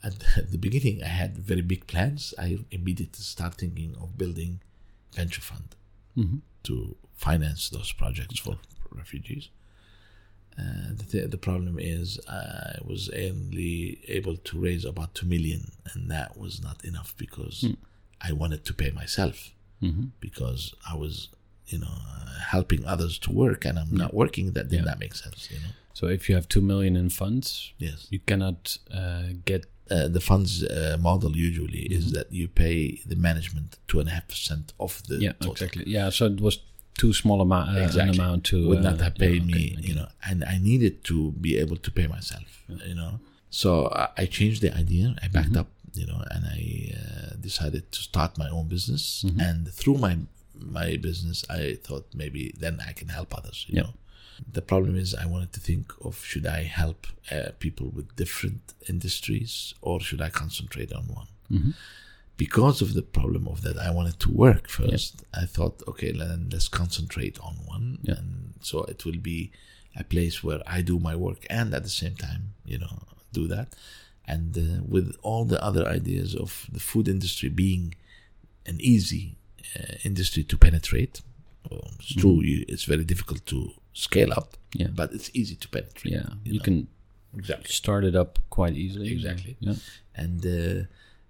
[0.03, 2.33] At, at the beginning, I had very big plans.
[2.37, 4.59] I immediately start thinking of building
[5.13, 5.75] venture fund
[6.17, 6.37] Mm-hmm.
[6.63, 8.57] to finance those projects for
[8.91, 9.49] refugees.
[10.59, 15.71] Uh, the, th- the problem is I was only able to raise about two million,
[15.93, 17.65] and that was not enough because
[18.21, 19.51] I wanted to pay myself
[19.81, 20.05] Mm-hmm.
[20.21, 21.27] because I was,
[21.67, 21.95] you know,
[22.51, 24.51] helping others to work, and I'm not working.
[24.51, 24.85] That did Yeah.
[24.91, 25.73] not make sense, you know.
[25.93, 29.65] So if you have two million in funds, Yes, you cannot uh, get.
[29.91, 34.11] uh, the funds uh, model usually is that you pay the management two and a
[34.11, 35.33] half percent of the Yeah.
[35.33, 35.51] total.
[35.51, 35.83] Exactly.
[35.87, 36.09] Yeah.
[36.09, 36.55] So it was
[37.01, 39.87] too small amount, uh, an amount to would not uh, have paid yeah, me, okay,
[39.87, 43.19] you know, and I needed to be able to pay myself, you know.
[43.49, 43.69] So
[44.03, 45.05] I, I changed the idea.
[45.23, 46.59] I backed up, you know, and I
[47.01, 49.25] uh, decided to start my own business.
[49.47, 50.17] And through my
[50.77, 53.81] my business, I thought maybe then I can help others, you Yeah.
[53.83, 53.93] know.
[54.53, 58.73] The problem is, I wanted to think of should I help uh, people with different
[58.87, 61.27] industries or should I concentrate on one?
[62.35, 65.23] because of the problem of that, I wanted to work first.
[65.33, 68.15] I thought, okay, then let's concentrate on one, Yeah.
[68.17, 69.51] and so it will be
[69.95, 72.95] a place where I do my work and at the same time, you know,
[73.31, 73.75] do that.
[74.33, 77.93] And uh, with all the other ideas of the food industry being
[78.65, 79.35] an easy
[79.77, 81.21] uh, industry to penetrate,
[81.69, 84.87] well, it's true, you, it's very difficult to scale up, Yeah.
[84.95, 86.13] but it's easy to penetrate.
[86.13, 86.63] yeah, you, know.
[86.63, 86.87] can
[87.37, 89.11] exactly start it up quite easily.
[89.11, 89.55] Exactly.
[89.59, 89.75] Yeah.
[90.15, 90.85] and uh,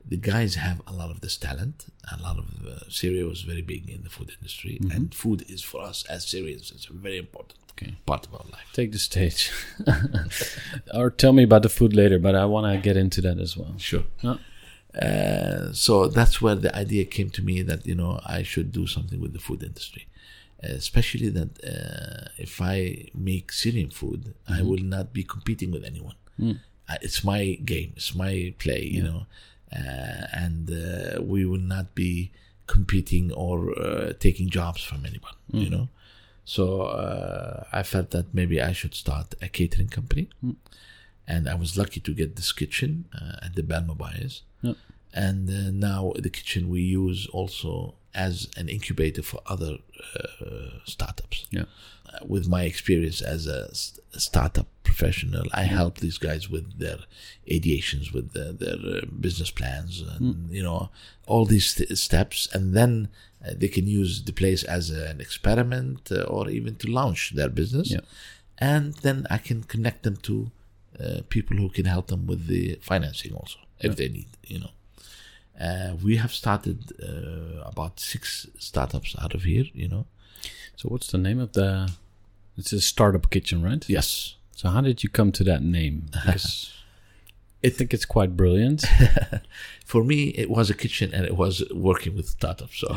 [0.05, 1.85] the guys have a lot of this talent.
[2.11, 5.61] A lot of uh, Syria was very big in the food industry, and food is
[5.63, 7.95] for us as Syrians, it's a very important Okay.
[8.05, 8.67] part of our life.
[8.73, 9.49] Take the stage,
[10.93, 12.19] or tell me about the food later.
[12.19, 13.73] But I want to get into that as well.
[13.77, 14.03] Sure.
[14.21, 14.37] Yeah.
[15.01, 18.85] Uh, so that's where the idea came to me that you know I should do
[18.85, 20.05] something with the food industry,
[20.63, 26.15] especially that uh, if I make Syrian food, I will not be competing with anyone.
[26.89, 29.25] Uh, it's my game, it's my play, you know,
[29.75, 32.31] uh, and uh, we will not be
[32.67, 35.87] competing or uh, taking jobs from anyone, you know.
[36.45, 40.27] So uh, I felt that maybe I should start a catering company,
[41.27, 44.73] and I was lucky to get this kitchen uh, at the Bijlmer Yeah.
[45.13, 49.77] and uh, now the kitchen we use also as an incubator for other
[50.41, 51.45] uh, startups.
[51.51, 51.65] Yeah.
[52.13, 56.99] Uh, with my experience as a, st- startup professional, I help these guys with their
[57.49, 60.89] ideations, with their, their uh, business plans, and you know
[61.25, 63.07] all these st- steps, and then
[63.43, 67.49] uh, they can use the place as an experiment uh, or even to launch their
[67.49, 67.91] business.
[67.91, 68.01] Yeah.
[68.59, 70.51] And then I can connect them to
[70.99, 74.69] uh, people who can help them with the financing also if they need, you know.
[75.59, 80.05] Uh, we have started uh, about six startups out of here, you know.
[80.75, 81.91] So what's the name of the?
[82.57, 83.87] It's a startup kitchen, right?
[83.87, 84.35] Yes.
[84.55, 86.05] So how did you come to that name?
[86.11, 86.71] Because
[87.63, 88.83] I think it's quite brilliant.
[89.85, 92.79] For me, it was a kitchen and it was working with startups.
[92.79, 92.95] So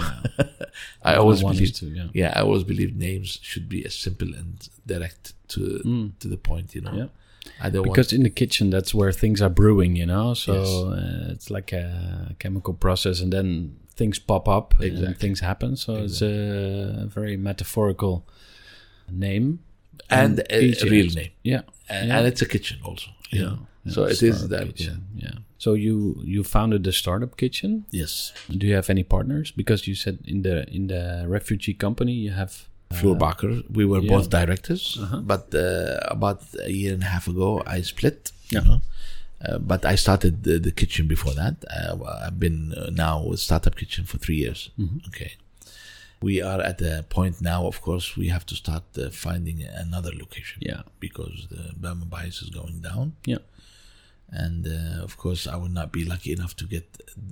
[1.02, 2.08] I always is believed, to, yeah.
[2.12, 6.74] yeah, I always believed names should be as simple and direct to to the point,
[6.74, 6.90] you know.
[6.90, 6.98] Mm.
[6.98, 7.06] Yeah.
[7.60, 10.34] I don't Because in the kitchen, that's where things are brewing, you know.
[10.34, 10.54] So
[10.90, 15.76] uh, it's like a chemical process, and then things pop up and things happen.
[15.76, 18.26] So it's a very metaphorical
[19.10, 19.60] name
[20.10, 22.18] want and a, real name, Yeah, and, Yeah.
[22.18, 23.10] and it's a kitchen also.
[23.30, 23.58] You know?
[23.84, 24.66] Yeah, so it is that.
[24.76, 25.38] Kitchen, yeah.
[25.58, 27.86] So you you founded the startup kitchen.
[27.90, 28.32] Yes.
[28.50, 29.52] Do you have any partners?
[29.52, 32.68] Because you said in the in the refugee company you have.
[32.96, 33.62] Fleur Bakker.
[33.70, 34.14] We were yeah.
[34.14, 34.98] both directors,
[35.32, 38.32] but uh, about a year and a half ago, I split.
[38.50, 38.62] Yeah.
[38.62, 38.80] You know?
[39.44, 41.56] Uh, but I started the, the kitchen before that.
[41.70, 44.70] Uh, I've been uh, now with Startup Kitchen for three years.
[45.08, 45.32] Okay.
[46.22, 50.10] We are at a point now, of course, we have to start uh, finding another
[50.10, 50.62] location.
[50.62, 50.82] Yeah.
[51.00, 53.12] Because the Bijlmer Bajes is going down.
[53.26, 53.42] Yeah.
[54.30, 56.86] And uh, of course, I would not be lucky enough to get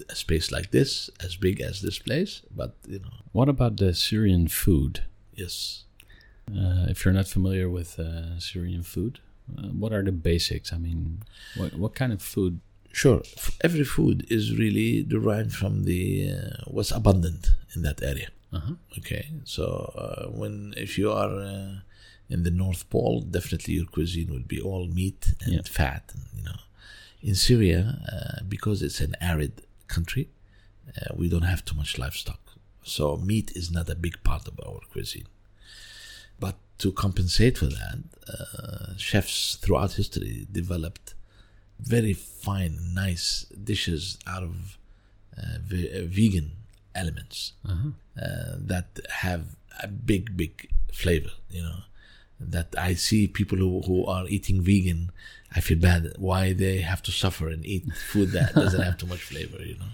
[0.08, 2.42] a space like this, as big as this place.
[2.54, 5.00] But, you know, What about the Syrian food?
[5.36, 5.84] Yes.
[6.50, 9.18] Uh, if you're not familiar with uh, Syrian food,
[9.58, 10.72] uh, what are the basics?
[10.72, 11.22] I mean,
[11.56, 12.60] what what kind of food?
[12.92, 13.22] Sure.
[13.62, 18.28] Every food is really derived from the uh, what's abundant in that area.
[18.52, 18.74] Uh-huh.
[18.98, 19.64] Okay, so
[19.98, 21.74] uh, when if you are uh,
[22.30, 25.62] in the North Pole, definitely your cuisine would be all meat and Yeah.
[25.64, 26.04] fat.
[26.14, 26.60] And, you know,
[27.20, 27.80] in Syria,
[28.12, 30.28] uh, because it's an arid country,
[30.96, 32.40] uh, we don't have too much livestock,
[32.84, 35.26] so meat is not a big part of our cuisine.
[36.38, 41.14] But to compensate for that, uh, chefs throughout history developed
[41.80, 44.78] very fine, nice dishes out of
[45.36, 46.52] uh, ve- uh, vegan
[46.94, 47.90] elements Uh-huh.
[48.20, 49.42] uh, that have
[49.82, 51.30] a big, big flavor.
[51.50, 51.80] You know,
[52.40, 55.10] that I see people who, who are eating vegan.
[55.56, 59.06] I feel bad why they have to suffer and eat food that doesn't have too
[59.06, 59.60] much flavor.
[59.62, 59.92] You know,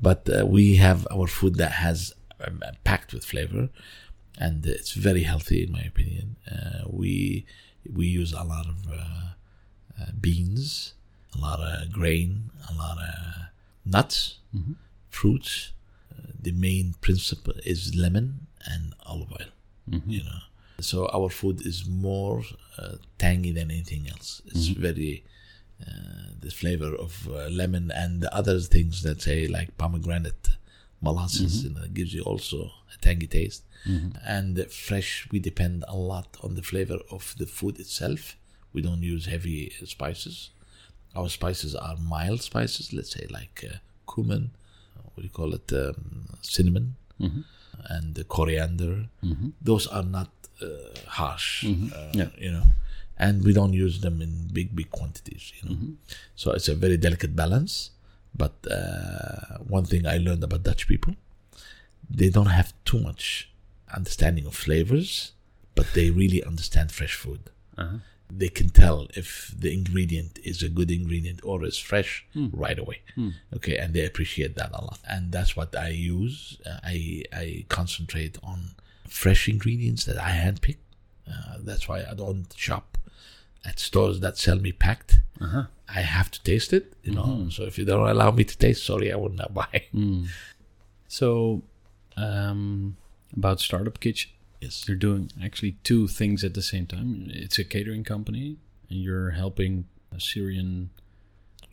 [0.00, 2.12] but uh, we have our food that has
[2.44, 3.68] um, packed with flavor,
[4.38, 6.36] and it's very healthy in my opinion.
[6.50, 7.46] Uh, we
[7.92, 9.34] we use a lot of uh,
[10.00, 10.94] uh, beans,
[11.34, 13.14] a lot of grain, a lot of
[13.84, 14.38] nuts,
[15.10, 15.72] fruits.
[16.12, 19.48] Uh, the main principle is lemon and olive oil.
[20.06, 20.38] You know,
[20.80, 22.42] so our food is more
[22.78, 24.40] uh, tangy than anything else.
[24.46, 25.28] It's very uh,
[26.40, 30.50] the flavor of uh, lemon and the other things that say like pomegranate
[31.00, 32.58] molasses, and it gives you also
[32.94, 33.62] a tangy taste.
[34.24, 38.36] And fresh, we depend a lot on the flavor of the food itself.
[38.72, 40.50] We don't use heavy spices.
[41.16, 43.76] Our spices are mild spices, let's say like uh,
[44.12, 44.50] cumin,
[45.04, 46.94] what do you call it, um, cinnamon,
[47.94, 48.94] and the coriander.
[49.60, 50.30] Those are not
[50.62, 50.66] uh,
[51.06, 52.30] harsh, uh, Yeah.
[52.38, 52.66] you know,
[53.22, 55.76] and we don't use them in big, big quantities, you know.
[56.34, 57.90] So it's a very delicate balance.
[58.34, 61.14] But uh, one thing I learned about Dutch people,
[62.10, 63.24] they don't have too much
[63.94, 65.32] understanding of flavors,
[65.76, 67.42] but they really understand fresh food.
[67.78, 67.98] Uh-huh.
[68.42, 72.26] They can tell if the ingredient is a good ingredient or is fresh
[72.64, 72.98] right away.
[73.56, 76.36] Okay, and they appreciate that a lot, and that's what I use.
[76.64, 76.96] Uh, I
[77.44, 78.58] I concentrate on
[79.06, 80.78] fresh ingredients that I handpick.
[81.30, 82.98] Uh, that's why I don't shop
[83.64, 85.20] at stores that sell me packed.
[85.40, 85.64] Uh-huh.
[85.88, 87.46] I have to taste it, you know.
[87.50, 89.84] So if you don't allow me to taste, sorry, I would not buy.
[91.08, 91.62] So,
[92.16, 92.96] um,
[93.36, 94.84] about Startup Kitchen, Yes.
[94.86, 97.26] you're doing actually two things at the same time.
[97.34, 98.56] It's a catering company,
[98.88, 100.90] and you're helping a Syrian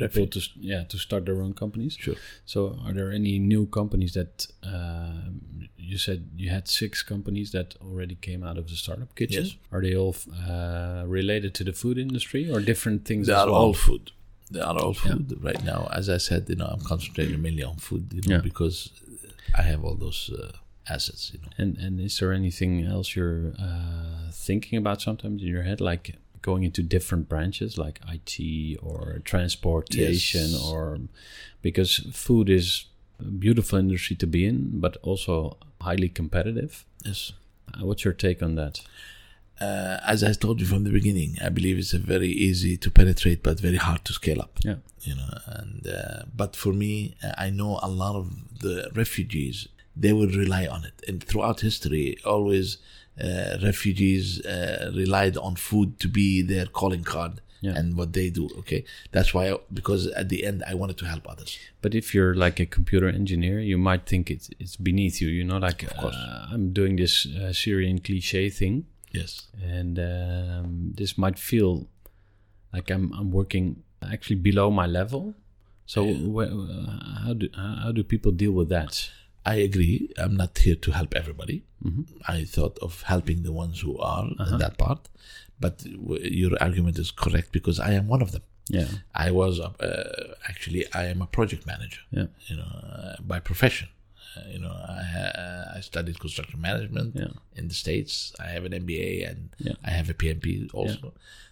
[0.07, 1.97] people to yeah to start their own companies.
[1.99, 2.15] Sure.
[2.45, 5.29] So, are there any new companies that uh,
[5.77, 9.45] you said you had six companies that already came out of the Startup Kitchen?
[9.45, 9.55] Yes.
[9.71, 10.15] Are they all
[10.47, 13.27] uh, related to the food industry or different things?
[13.27, 13.55] They are well?
[13.55, 14.11] all food.
[14.51, 15.87] They are all food right now.
[15.91, 18.41] As I said, you know, I'm concentrating mainly on food, you know, Yeah.
[18.41, 18.89] because
[19.55, 20.51] I have all those uh,
[20.87, 21.49] assets, you know.
[21.57, 26.15] And and is there anything else you're uh, thinking about sometimes in your head, like
[26.41, 30.63] going into different branches, like IT or transportation, Yes.
[30.71, 30.99] or
[31.61, 32.85] because food is
[33.19, 36.85] a beautiful industry to be in, but also highly competitive.
[37.05, 37.33] Yes.
[37.73, 38.81] Uh, what's your take on that?
[39.61, 42.89] Uh, as I told you from the beginning, I believe it's a very easy to
[42.89, 44.57] penetrate, but very hard to scale up.
[44.63, 44.75] Yeah.
[45.09, 45.29] you know
[45.59, 48.25] and uh, but for me uh, i know a lot of
[48.65, 49.57] the refugees
[50.03, 52.67] they would rely on it and throughout history always
[53.63, 57.75] refugees uh, relied on food to be their calling card Yeah.
[57.79, 58.81] and what they do okay
[59.15, 61.51] that's why I, because at the end i wanted to help others
[61.83, 65.29] But if you're like a computer engineer, you might think it's it's beneath you.
[65.39, 66.15] You know, like course.
[66.15, 68.75] uh, I'm doing this uh, Syrian cliche thing.
[69.19, 69.31] yes
[69.77, 70.67] and um,
[70.99, 71.71] this might feel
[72.75, 73.65] like I'm I'm working
[74.15, 75.23] actually below my level.
[75.93, 75.99] So
[76.35, 77.45] wh- uh, how do
[77.85, 78.91] how do people deal with that?
[79.53, 81.57] I agree i'm not here to help everybody
[82.35, 85.01] i thought of helping the ones who are in that part
[85.65, 85.75] but
[86.07, 88.45] w- your argument is correct because i am one of them
[88.77, 88.89] Yeah,
[89.27, 89.69] I was uh,
[90.51, 92.01] actually I am a project manager.
[92.17, 92.27] Yeah.
[92.49, 93.87] You know, uh, by profession.
[94.35, 95.35] Uh, you know, I ha-
[95.77, 97.33] I studied construction management Yeah.
[97.59, 98.13] in the states.
[98.45, 99.77] I have an MBA and Yeah.
[99.89, 100.47] I have a PMP
[100.79, 101.07] also.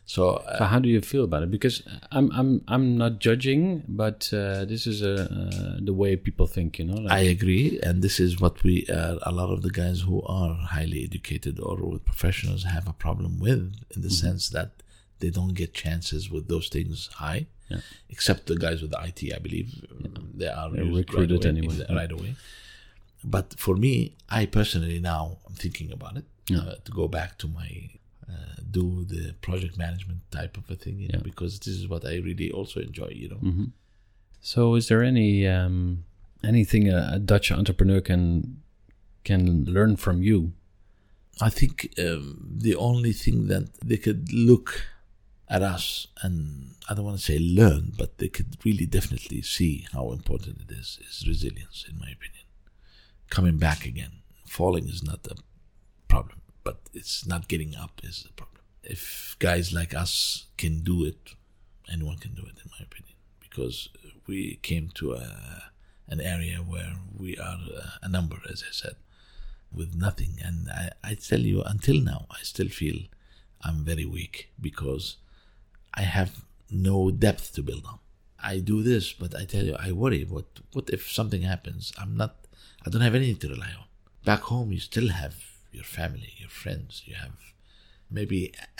[0.07, 1.51] So uh, so how do you feel about it?
[1.51, 1.83] Because
[2.13, 6.79] I'm I'm I'm not judging, but uh, this is a uh, the way people think.
[6.79, 9.69] You know, like, I agree, and this is what we uh, a lot of the
[9.69, 14.47] guys who are highly educated or with professionals have a problem with, in the sense
[14.49, 14.71] that
[15.19, 17.47] they don't get chances with those things high.
[17.69, 17.81] Yeah.
[18.09, 19.73] Except the guys with the IT, I believe
[20.33, 21.85] they are recruited right away, anyway.
[21.89, 22.35] right away.
[23.25, 27.47] But for me, I personally now I'm thinking about it uh, to go back to
[27.49, 27.89] my
[28.29, 32.05] uh, do the project management type of a thing, you know, because this is what
[32.05, 33.37] I really also enjoy, you know.
[33.37, 33.71] Mhm.
[34.41, 36.03] So, is there any um,
[36.43, 38.61] anything a, a Dutch entrepreneur can
[39.23, 40.53] can learn from you?
[41.39, 44.87] I think um, the only thing that they could look
[45.49, 49.85] at us and I don't want to say learn, but they could really definitely see
[49.93, 52.45] how important it is is resilience, in my opinion.
[53.29, 54.11] Coming back again,
[54.45, 55.35] falling is not a
[56.07, 58.63] problem, but it's not getting up is the problem.
[58.83, 60.13] If guys like us
[60.57, 61.21] can do it,
[61.95, 63.77] anyone can do it, in my opinion, because
[64.27, 64.39] we
[64.69, 65.27] came to a,
[66.09, 67.59] an area where we are
[68.01, 68.95] a number, as I said
[69.73, 70.33] with nothing.
[70.43, 72.97] And I, I tell you, until now, I still feel
[73.61, 75.17] I'm very weak because
[75.93, 76.31] I have
[76.69, 77.99] no depth to build on.
[78.43, 80.23] I do this, but I tell you, I worry.
[80.23, 81.93] What what if something happens?
[81.97, 82.35] I'm not.
[82.85, 83.87] I don't have anything to rely on.
[84.25, 85.35] Back home, you still have
[85.77, 86.91] your family, your friends.
[87.07, 87.35] You have
[88.17, 88.39] maybe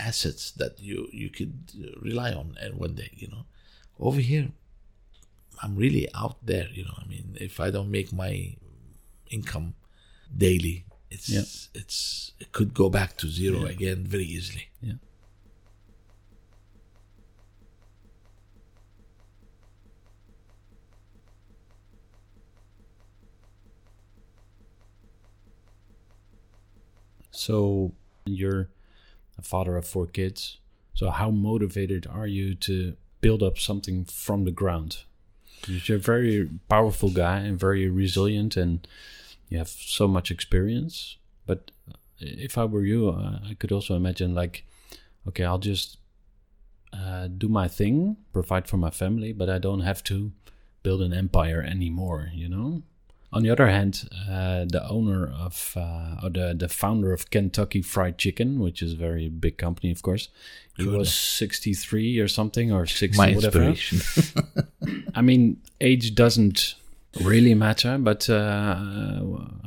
[0.10, 3.12] assets that you you could uh, rely on and one day.
[3.22, 3.44] You know,
[4.08, 4.48] over here,
[5.62, 6.68] I'm really out there.
[6.78, 8.34] You know, I mean, if I don't make my
[9.38, 9.68] income
[10.46, 10.78] daily,
[11.16, 11.46] it's Yeah.
[11.82, 12.00] it's
[12.44, 13.76] it could go back to zero Yeah.
[13.76, 14.66] again very easily.
[14.90, 15.00] Yeah.
[27.38, 27.94] So
[28.26, 28.70] you're
[29.38, 30.58] a father of four kids.
[30.94, 35.04] So how motivated are you to build up something from the ground?
[35.68, 38.88] You're a very powerful guy and very resilient, and
[39.50, 41.18] you have so much experience.
[41.46, 41.72] But
[42.20, 44.66] if I were you, uh, I could also imagine like,
[45.28, 45.98] okay, I'll just
[46.92, 50.32] uh, do my thing, provide for my family, but I don't have to
[50.82, 52.32] build an empire anymore.
[52.34, 52.82] You know.
[53.34, 57.82] On the other hand, uh, the owner of uh, or the the founder of Kentucky
[57.82, 60.30] Fried Chicken, which is a very big company, of course,
[60.78, 60.98] he Good.
[60.98, 63.64] was sixty three or something or sixty, My whatever.
[63.64, 64.44] inspiration.
[65.16, 66.76] I mean, age doesn't
[67.22, 68.76] really matter, but uh,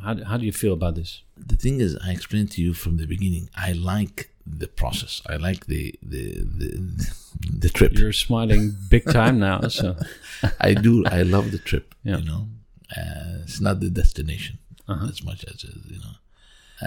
[0.05, 1.23] how how do you feel about this?
[1.47, 3.49] the thing is, I explained to you from the beginning.
[3.57, 5.23] I like the process.
[5.27, 6.25] I like the the
[6.61, 7.13] the,
[7.59, 7.93] the trip.
[7.99, 9.97] You're smiling big time now, so
[10.61, 11.05] I do.
[11.07, 11.95] I love the trip.
[12.05, 12.19] Yeah.
[12.19, 12.49] You know,
[12.97, 15.07] uh, it's not the destination Uh-huh.
[15.13, 16.17] as much as you know.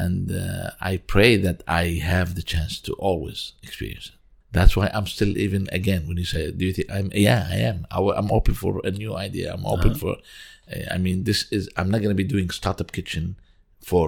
[0.04, 1.84] And uh, I pray that I
[2.14, 4.18] have the chance to always experience it.
[4.58, 7.58] That's why I'm still even again when you say, "Do you think I'm?" Yeah, I
[7.70, 7.78] am.
[7.98, 9.48] I, am open for a new idea.
[9.54, 10.00] I'm open Uh-huh.
[10.04, 10.14] for.
[10.74, 11.64] Uh, I mean, this is.
[11.78, 13.36] I'm not going to be doing startup kitchen
[13.90, 14.06] for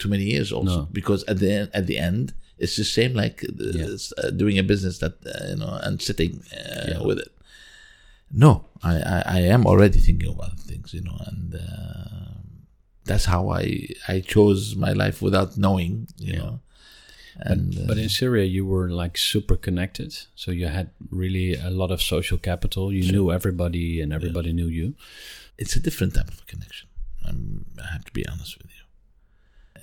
[0.00, 0.88] too many years also No.
[0.92, 2.32] because at the end, at the end,
[2.62, 3.96] it's the same like uh, Yeah.
[4.22, 7.02] uh, doing a business that uh, you know and sitting uh, Yeah.
[7.08, 7.30] with it.
[8.30, 12.34] No, I, I, I am already thinking about things, you know, and uh,
[13.04, 16.38] that's how I I chose my life without knowing, you Yeah.
[16.38, 16.60] know.
[17.40, 21.70] And But uh, in Syria, you were like super connected, so you had really a
[21.70, 22.92] lot of social capital.
[22.92, 24.94] You knew everybody, and everybody knew you.
[25.56, 26.88] it's a different type of connection.
[27.26, 28.84] I'm, I have to be honest with you.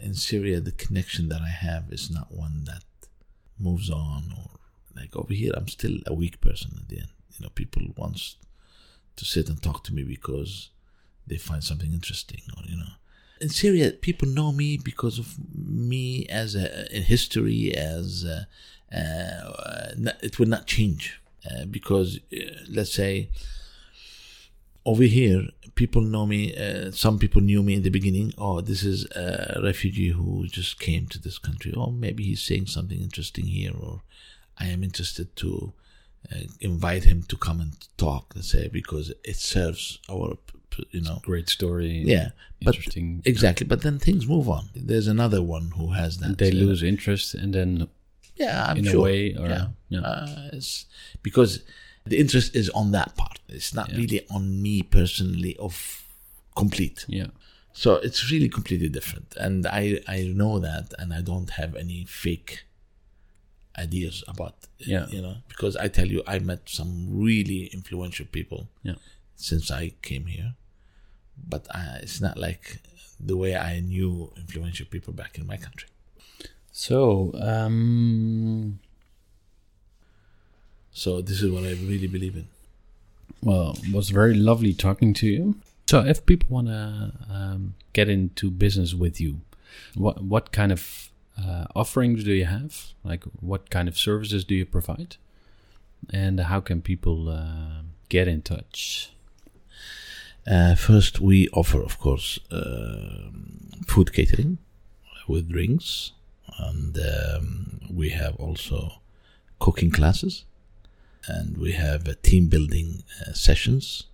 [0.08, 2.84] In Syria, the connection that I have is not one that
[3.58, 4.50] moves on or
[4.96, 5.52] like over here.
[5.58, 7.15] I'm still a weak person at the end.
[7.38, 8.38] You know, people wants
[9.16, 10.70] to sit and talk to me because
[11.28, 12.94] they find something interesting, or you know.
[13.42, 18.48] In Syria, people know me because of me as a in history as a,
[18.96, 23.30] uh, it will not change uh, because uh, let's say
[24.86, 28.84] over here people know me uh, some people knew me in the beginning oh this
[28.84, 33.46] is a refugee who just came to this country or maybe he's saying something interesting
[33.46, 34.02] here or
[34.58, 35.74] i am interested to
[36.34, 40.38] uh, invite him to come and talk let's say because it serves our
[40.92, 41.20] you know.
[41.24, 42.04] Great story.
[42.06, 42.30] yeah
[42.64, 42.76] but
[43.26, 43.66] exactly.
[43.66, 44.70] But then things move on.
[44.76, 46.38] There's another one who has that.
[46.38, 47.88] They lose interest, and then
[48.36, 48.96] yeah i'm in sure.
[48.98, 50.02] a way, or yeah, yeah.
[50.02, 50.86] Uh, it's
[51.24, 51.64] because
[52.06, 53.40] the interest is on that part.
[53.48, 53.98] It's not Yeah.
[53.98, 56.04] really on me personally of
[56.56, 57.06] complete.
[57.08, 57.28] Yeah.
[57.74, 62.04] So it's really completely different, and I I know that, and I don't have any
[62.06, 62.66] fake
[63.78, 65.08] ideas about it, Yeah.
[65.10, 68.96] you know because I tell you I met some really influential people Yeah.
[69.36, 70.54] since I came here,
[71.48, 72.80] but I, it's not like
[73.20, 75.90] the way I knew influential people back in my country.
[76.72, 78.80] So, um,
[80.92, 82.48] So this is what I really believe in.
[83.42, 85.56] well, it was very lovely talking to you.
[85.88, 89.42] So, if people want to um, get into business with you,
[89.94, 92.94] what what kind of uh, offerings do you have?
[93.04, 95.18] Like, what kind of services do you provide?
[96.12, 99.12] And how can people uh, get in touch?
[100.46, 104.58] Uh, first, we offer, of course, um food catering
[105.28, 106.12] with drinks,
[106.60, 109.02] and um, we have also
[109.60, 110.46] cooking classes,
[111.28, 114.08] and we have uh, team building uh, sessions,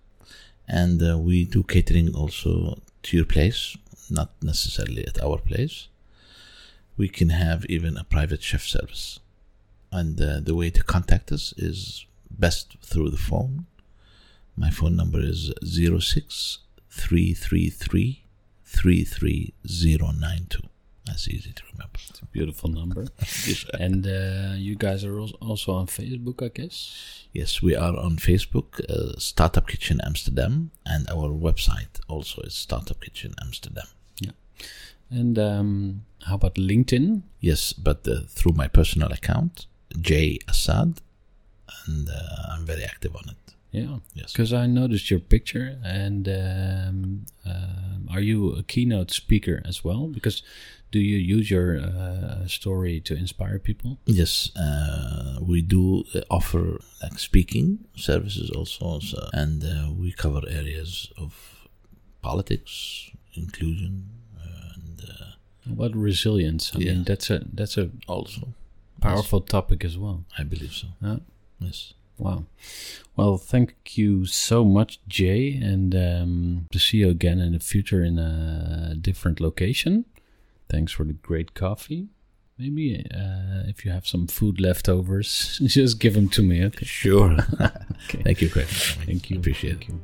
[0.68, 3.76] and uh, we do catering also to your place,
[4.10, 5.88] not necessarily at our place.
[6.96, 9.20] We can have even a private chef service,
[9.90, 13.66] and uh, the way to contact us is best through the phone.
[14.56, 16.58] My phone number is 06
[16.90, 18.24] 333
[18.64, 20.60] 33092.
[21.04, 21.98] That's easy to remember.
[22.08, 23.06] It's a beautiful number.
[23.80, 27.26] and uh, you guys are also on Facebook, I guess.
[27.32, 33.00] Yes, we are on Facebook, uh, Startup Kitchen Amsterdam, and our website also is Startup
[33.00, 33.86] Kitchen Amsterdam.
[35.12, 37.22] And um, how about LinkedIn?
[37.40, 39.66] Yes, but uh, through my personal account,
[40.00, 41.00] Jay Asad,
[41.86, 43.36] and uh, I'm very active on it.
[43.72, 44.32] Yeah, Yes.
[44.32, 45.78] because I noticed your picture.
[45.82, 50.06] And um, um are you a keynote speaker as well?
[50.08, 50.42] Because
[50.90, 53.98] do you use your uh, story to inspire people?
[54.04, 60.42] Yes, uh, we do uh, offer like speaking services also, so, and uh, we cover
[60.48, 61.32] areas of
[62.20, 64.21] politics, inclusion, uh,
[65.70, 66.72] about resilience?
[66.74, 66.92] I Yeah.
[66.94, 68.54] mean, that's a that's a also
[69.00, 70.24] powerful topic as well.
[70.38, 70.88] I believe so.
[71.02, 71.18] Yeah.
[71.60, 71.94] Yes.
[72.18, 72.44] Wow.
[73.16, 78.04] Well, thank you so much, Jay, and um, to see you again in the future
[78.04, 80.04] in a different location.
[80.68, 82.08] Thanks for the great coffee.
[82.58, 86.64] Maybe uh, if you have some food leftovers, just give them to me.
[86.64, 86.86] Okay.
[86.86, 87.36] Sure.
[88.08, 88.22] Okay.
[88.24, 88.66] Thank you, Craig.
[89.06, 89.38] Thank you.
[89.38, 89.92] Appreciate Thank it.
[89.92, 90.00] you.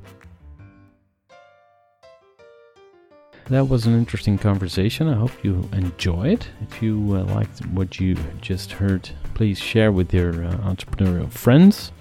[3.49, 5.09] That was an interesting conversation.
[5.09, 6.47] I hope you enjoyed.
[6.61, 11.93] If you uh, liked what you just heard, please share with your uh, entrepreneurial friends.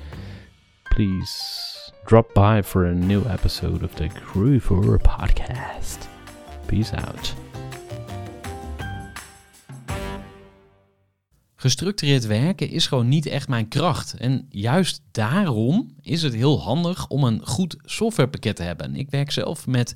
[0.92, 6.08] Please drop by for a new episode of the Groover podcast.
[6.68, 7.34] Peace out.
[11.56, 14.14] Gestructureerd werken is gewoon niet echt mijn kracht.
[14.14, 18.96] En juist daarom is het heel handig om een goed softwarepakket te hebben.
[18.96, 19.96] Ik werk zelf met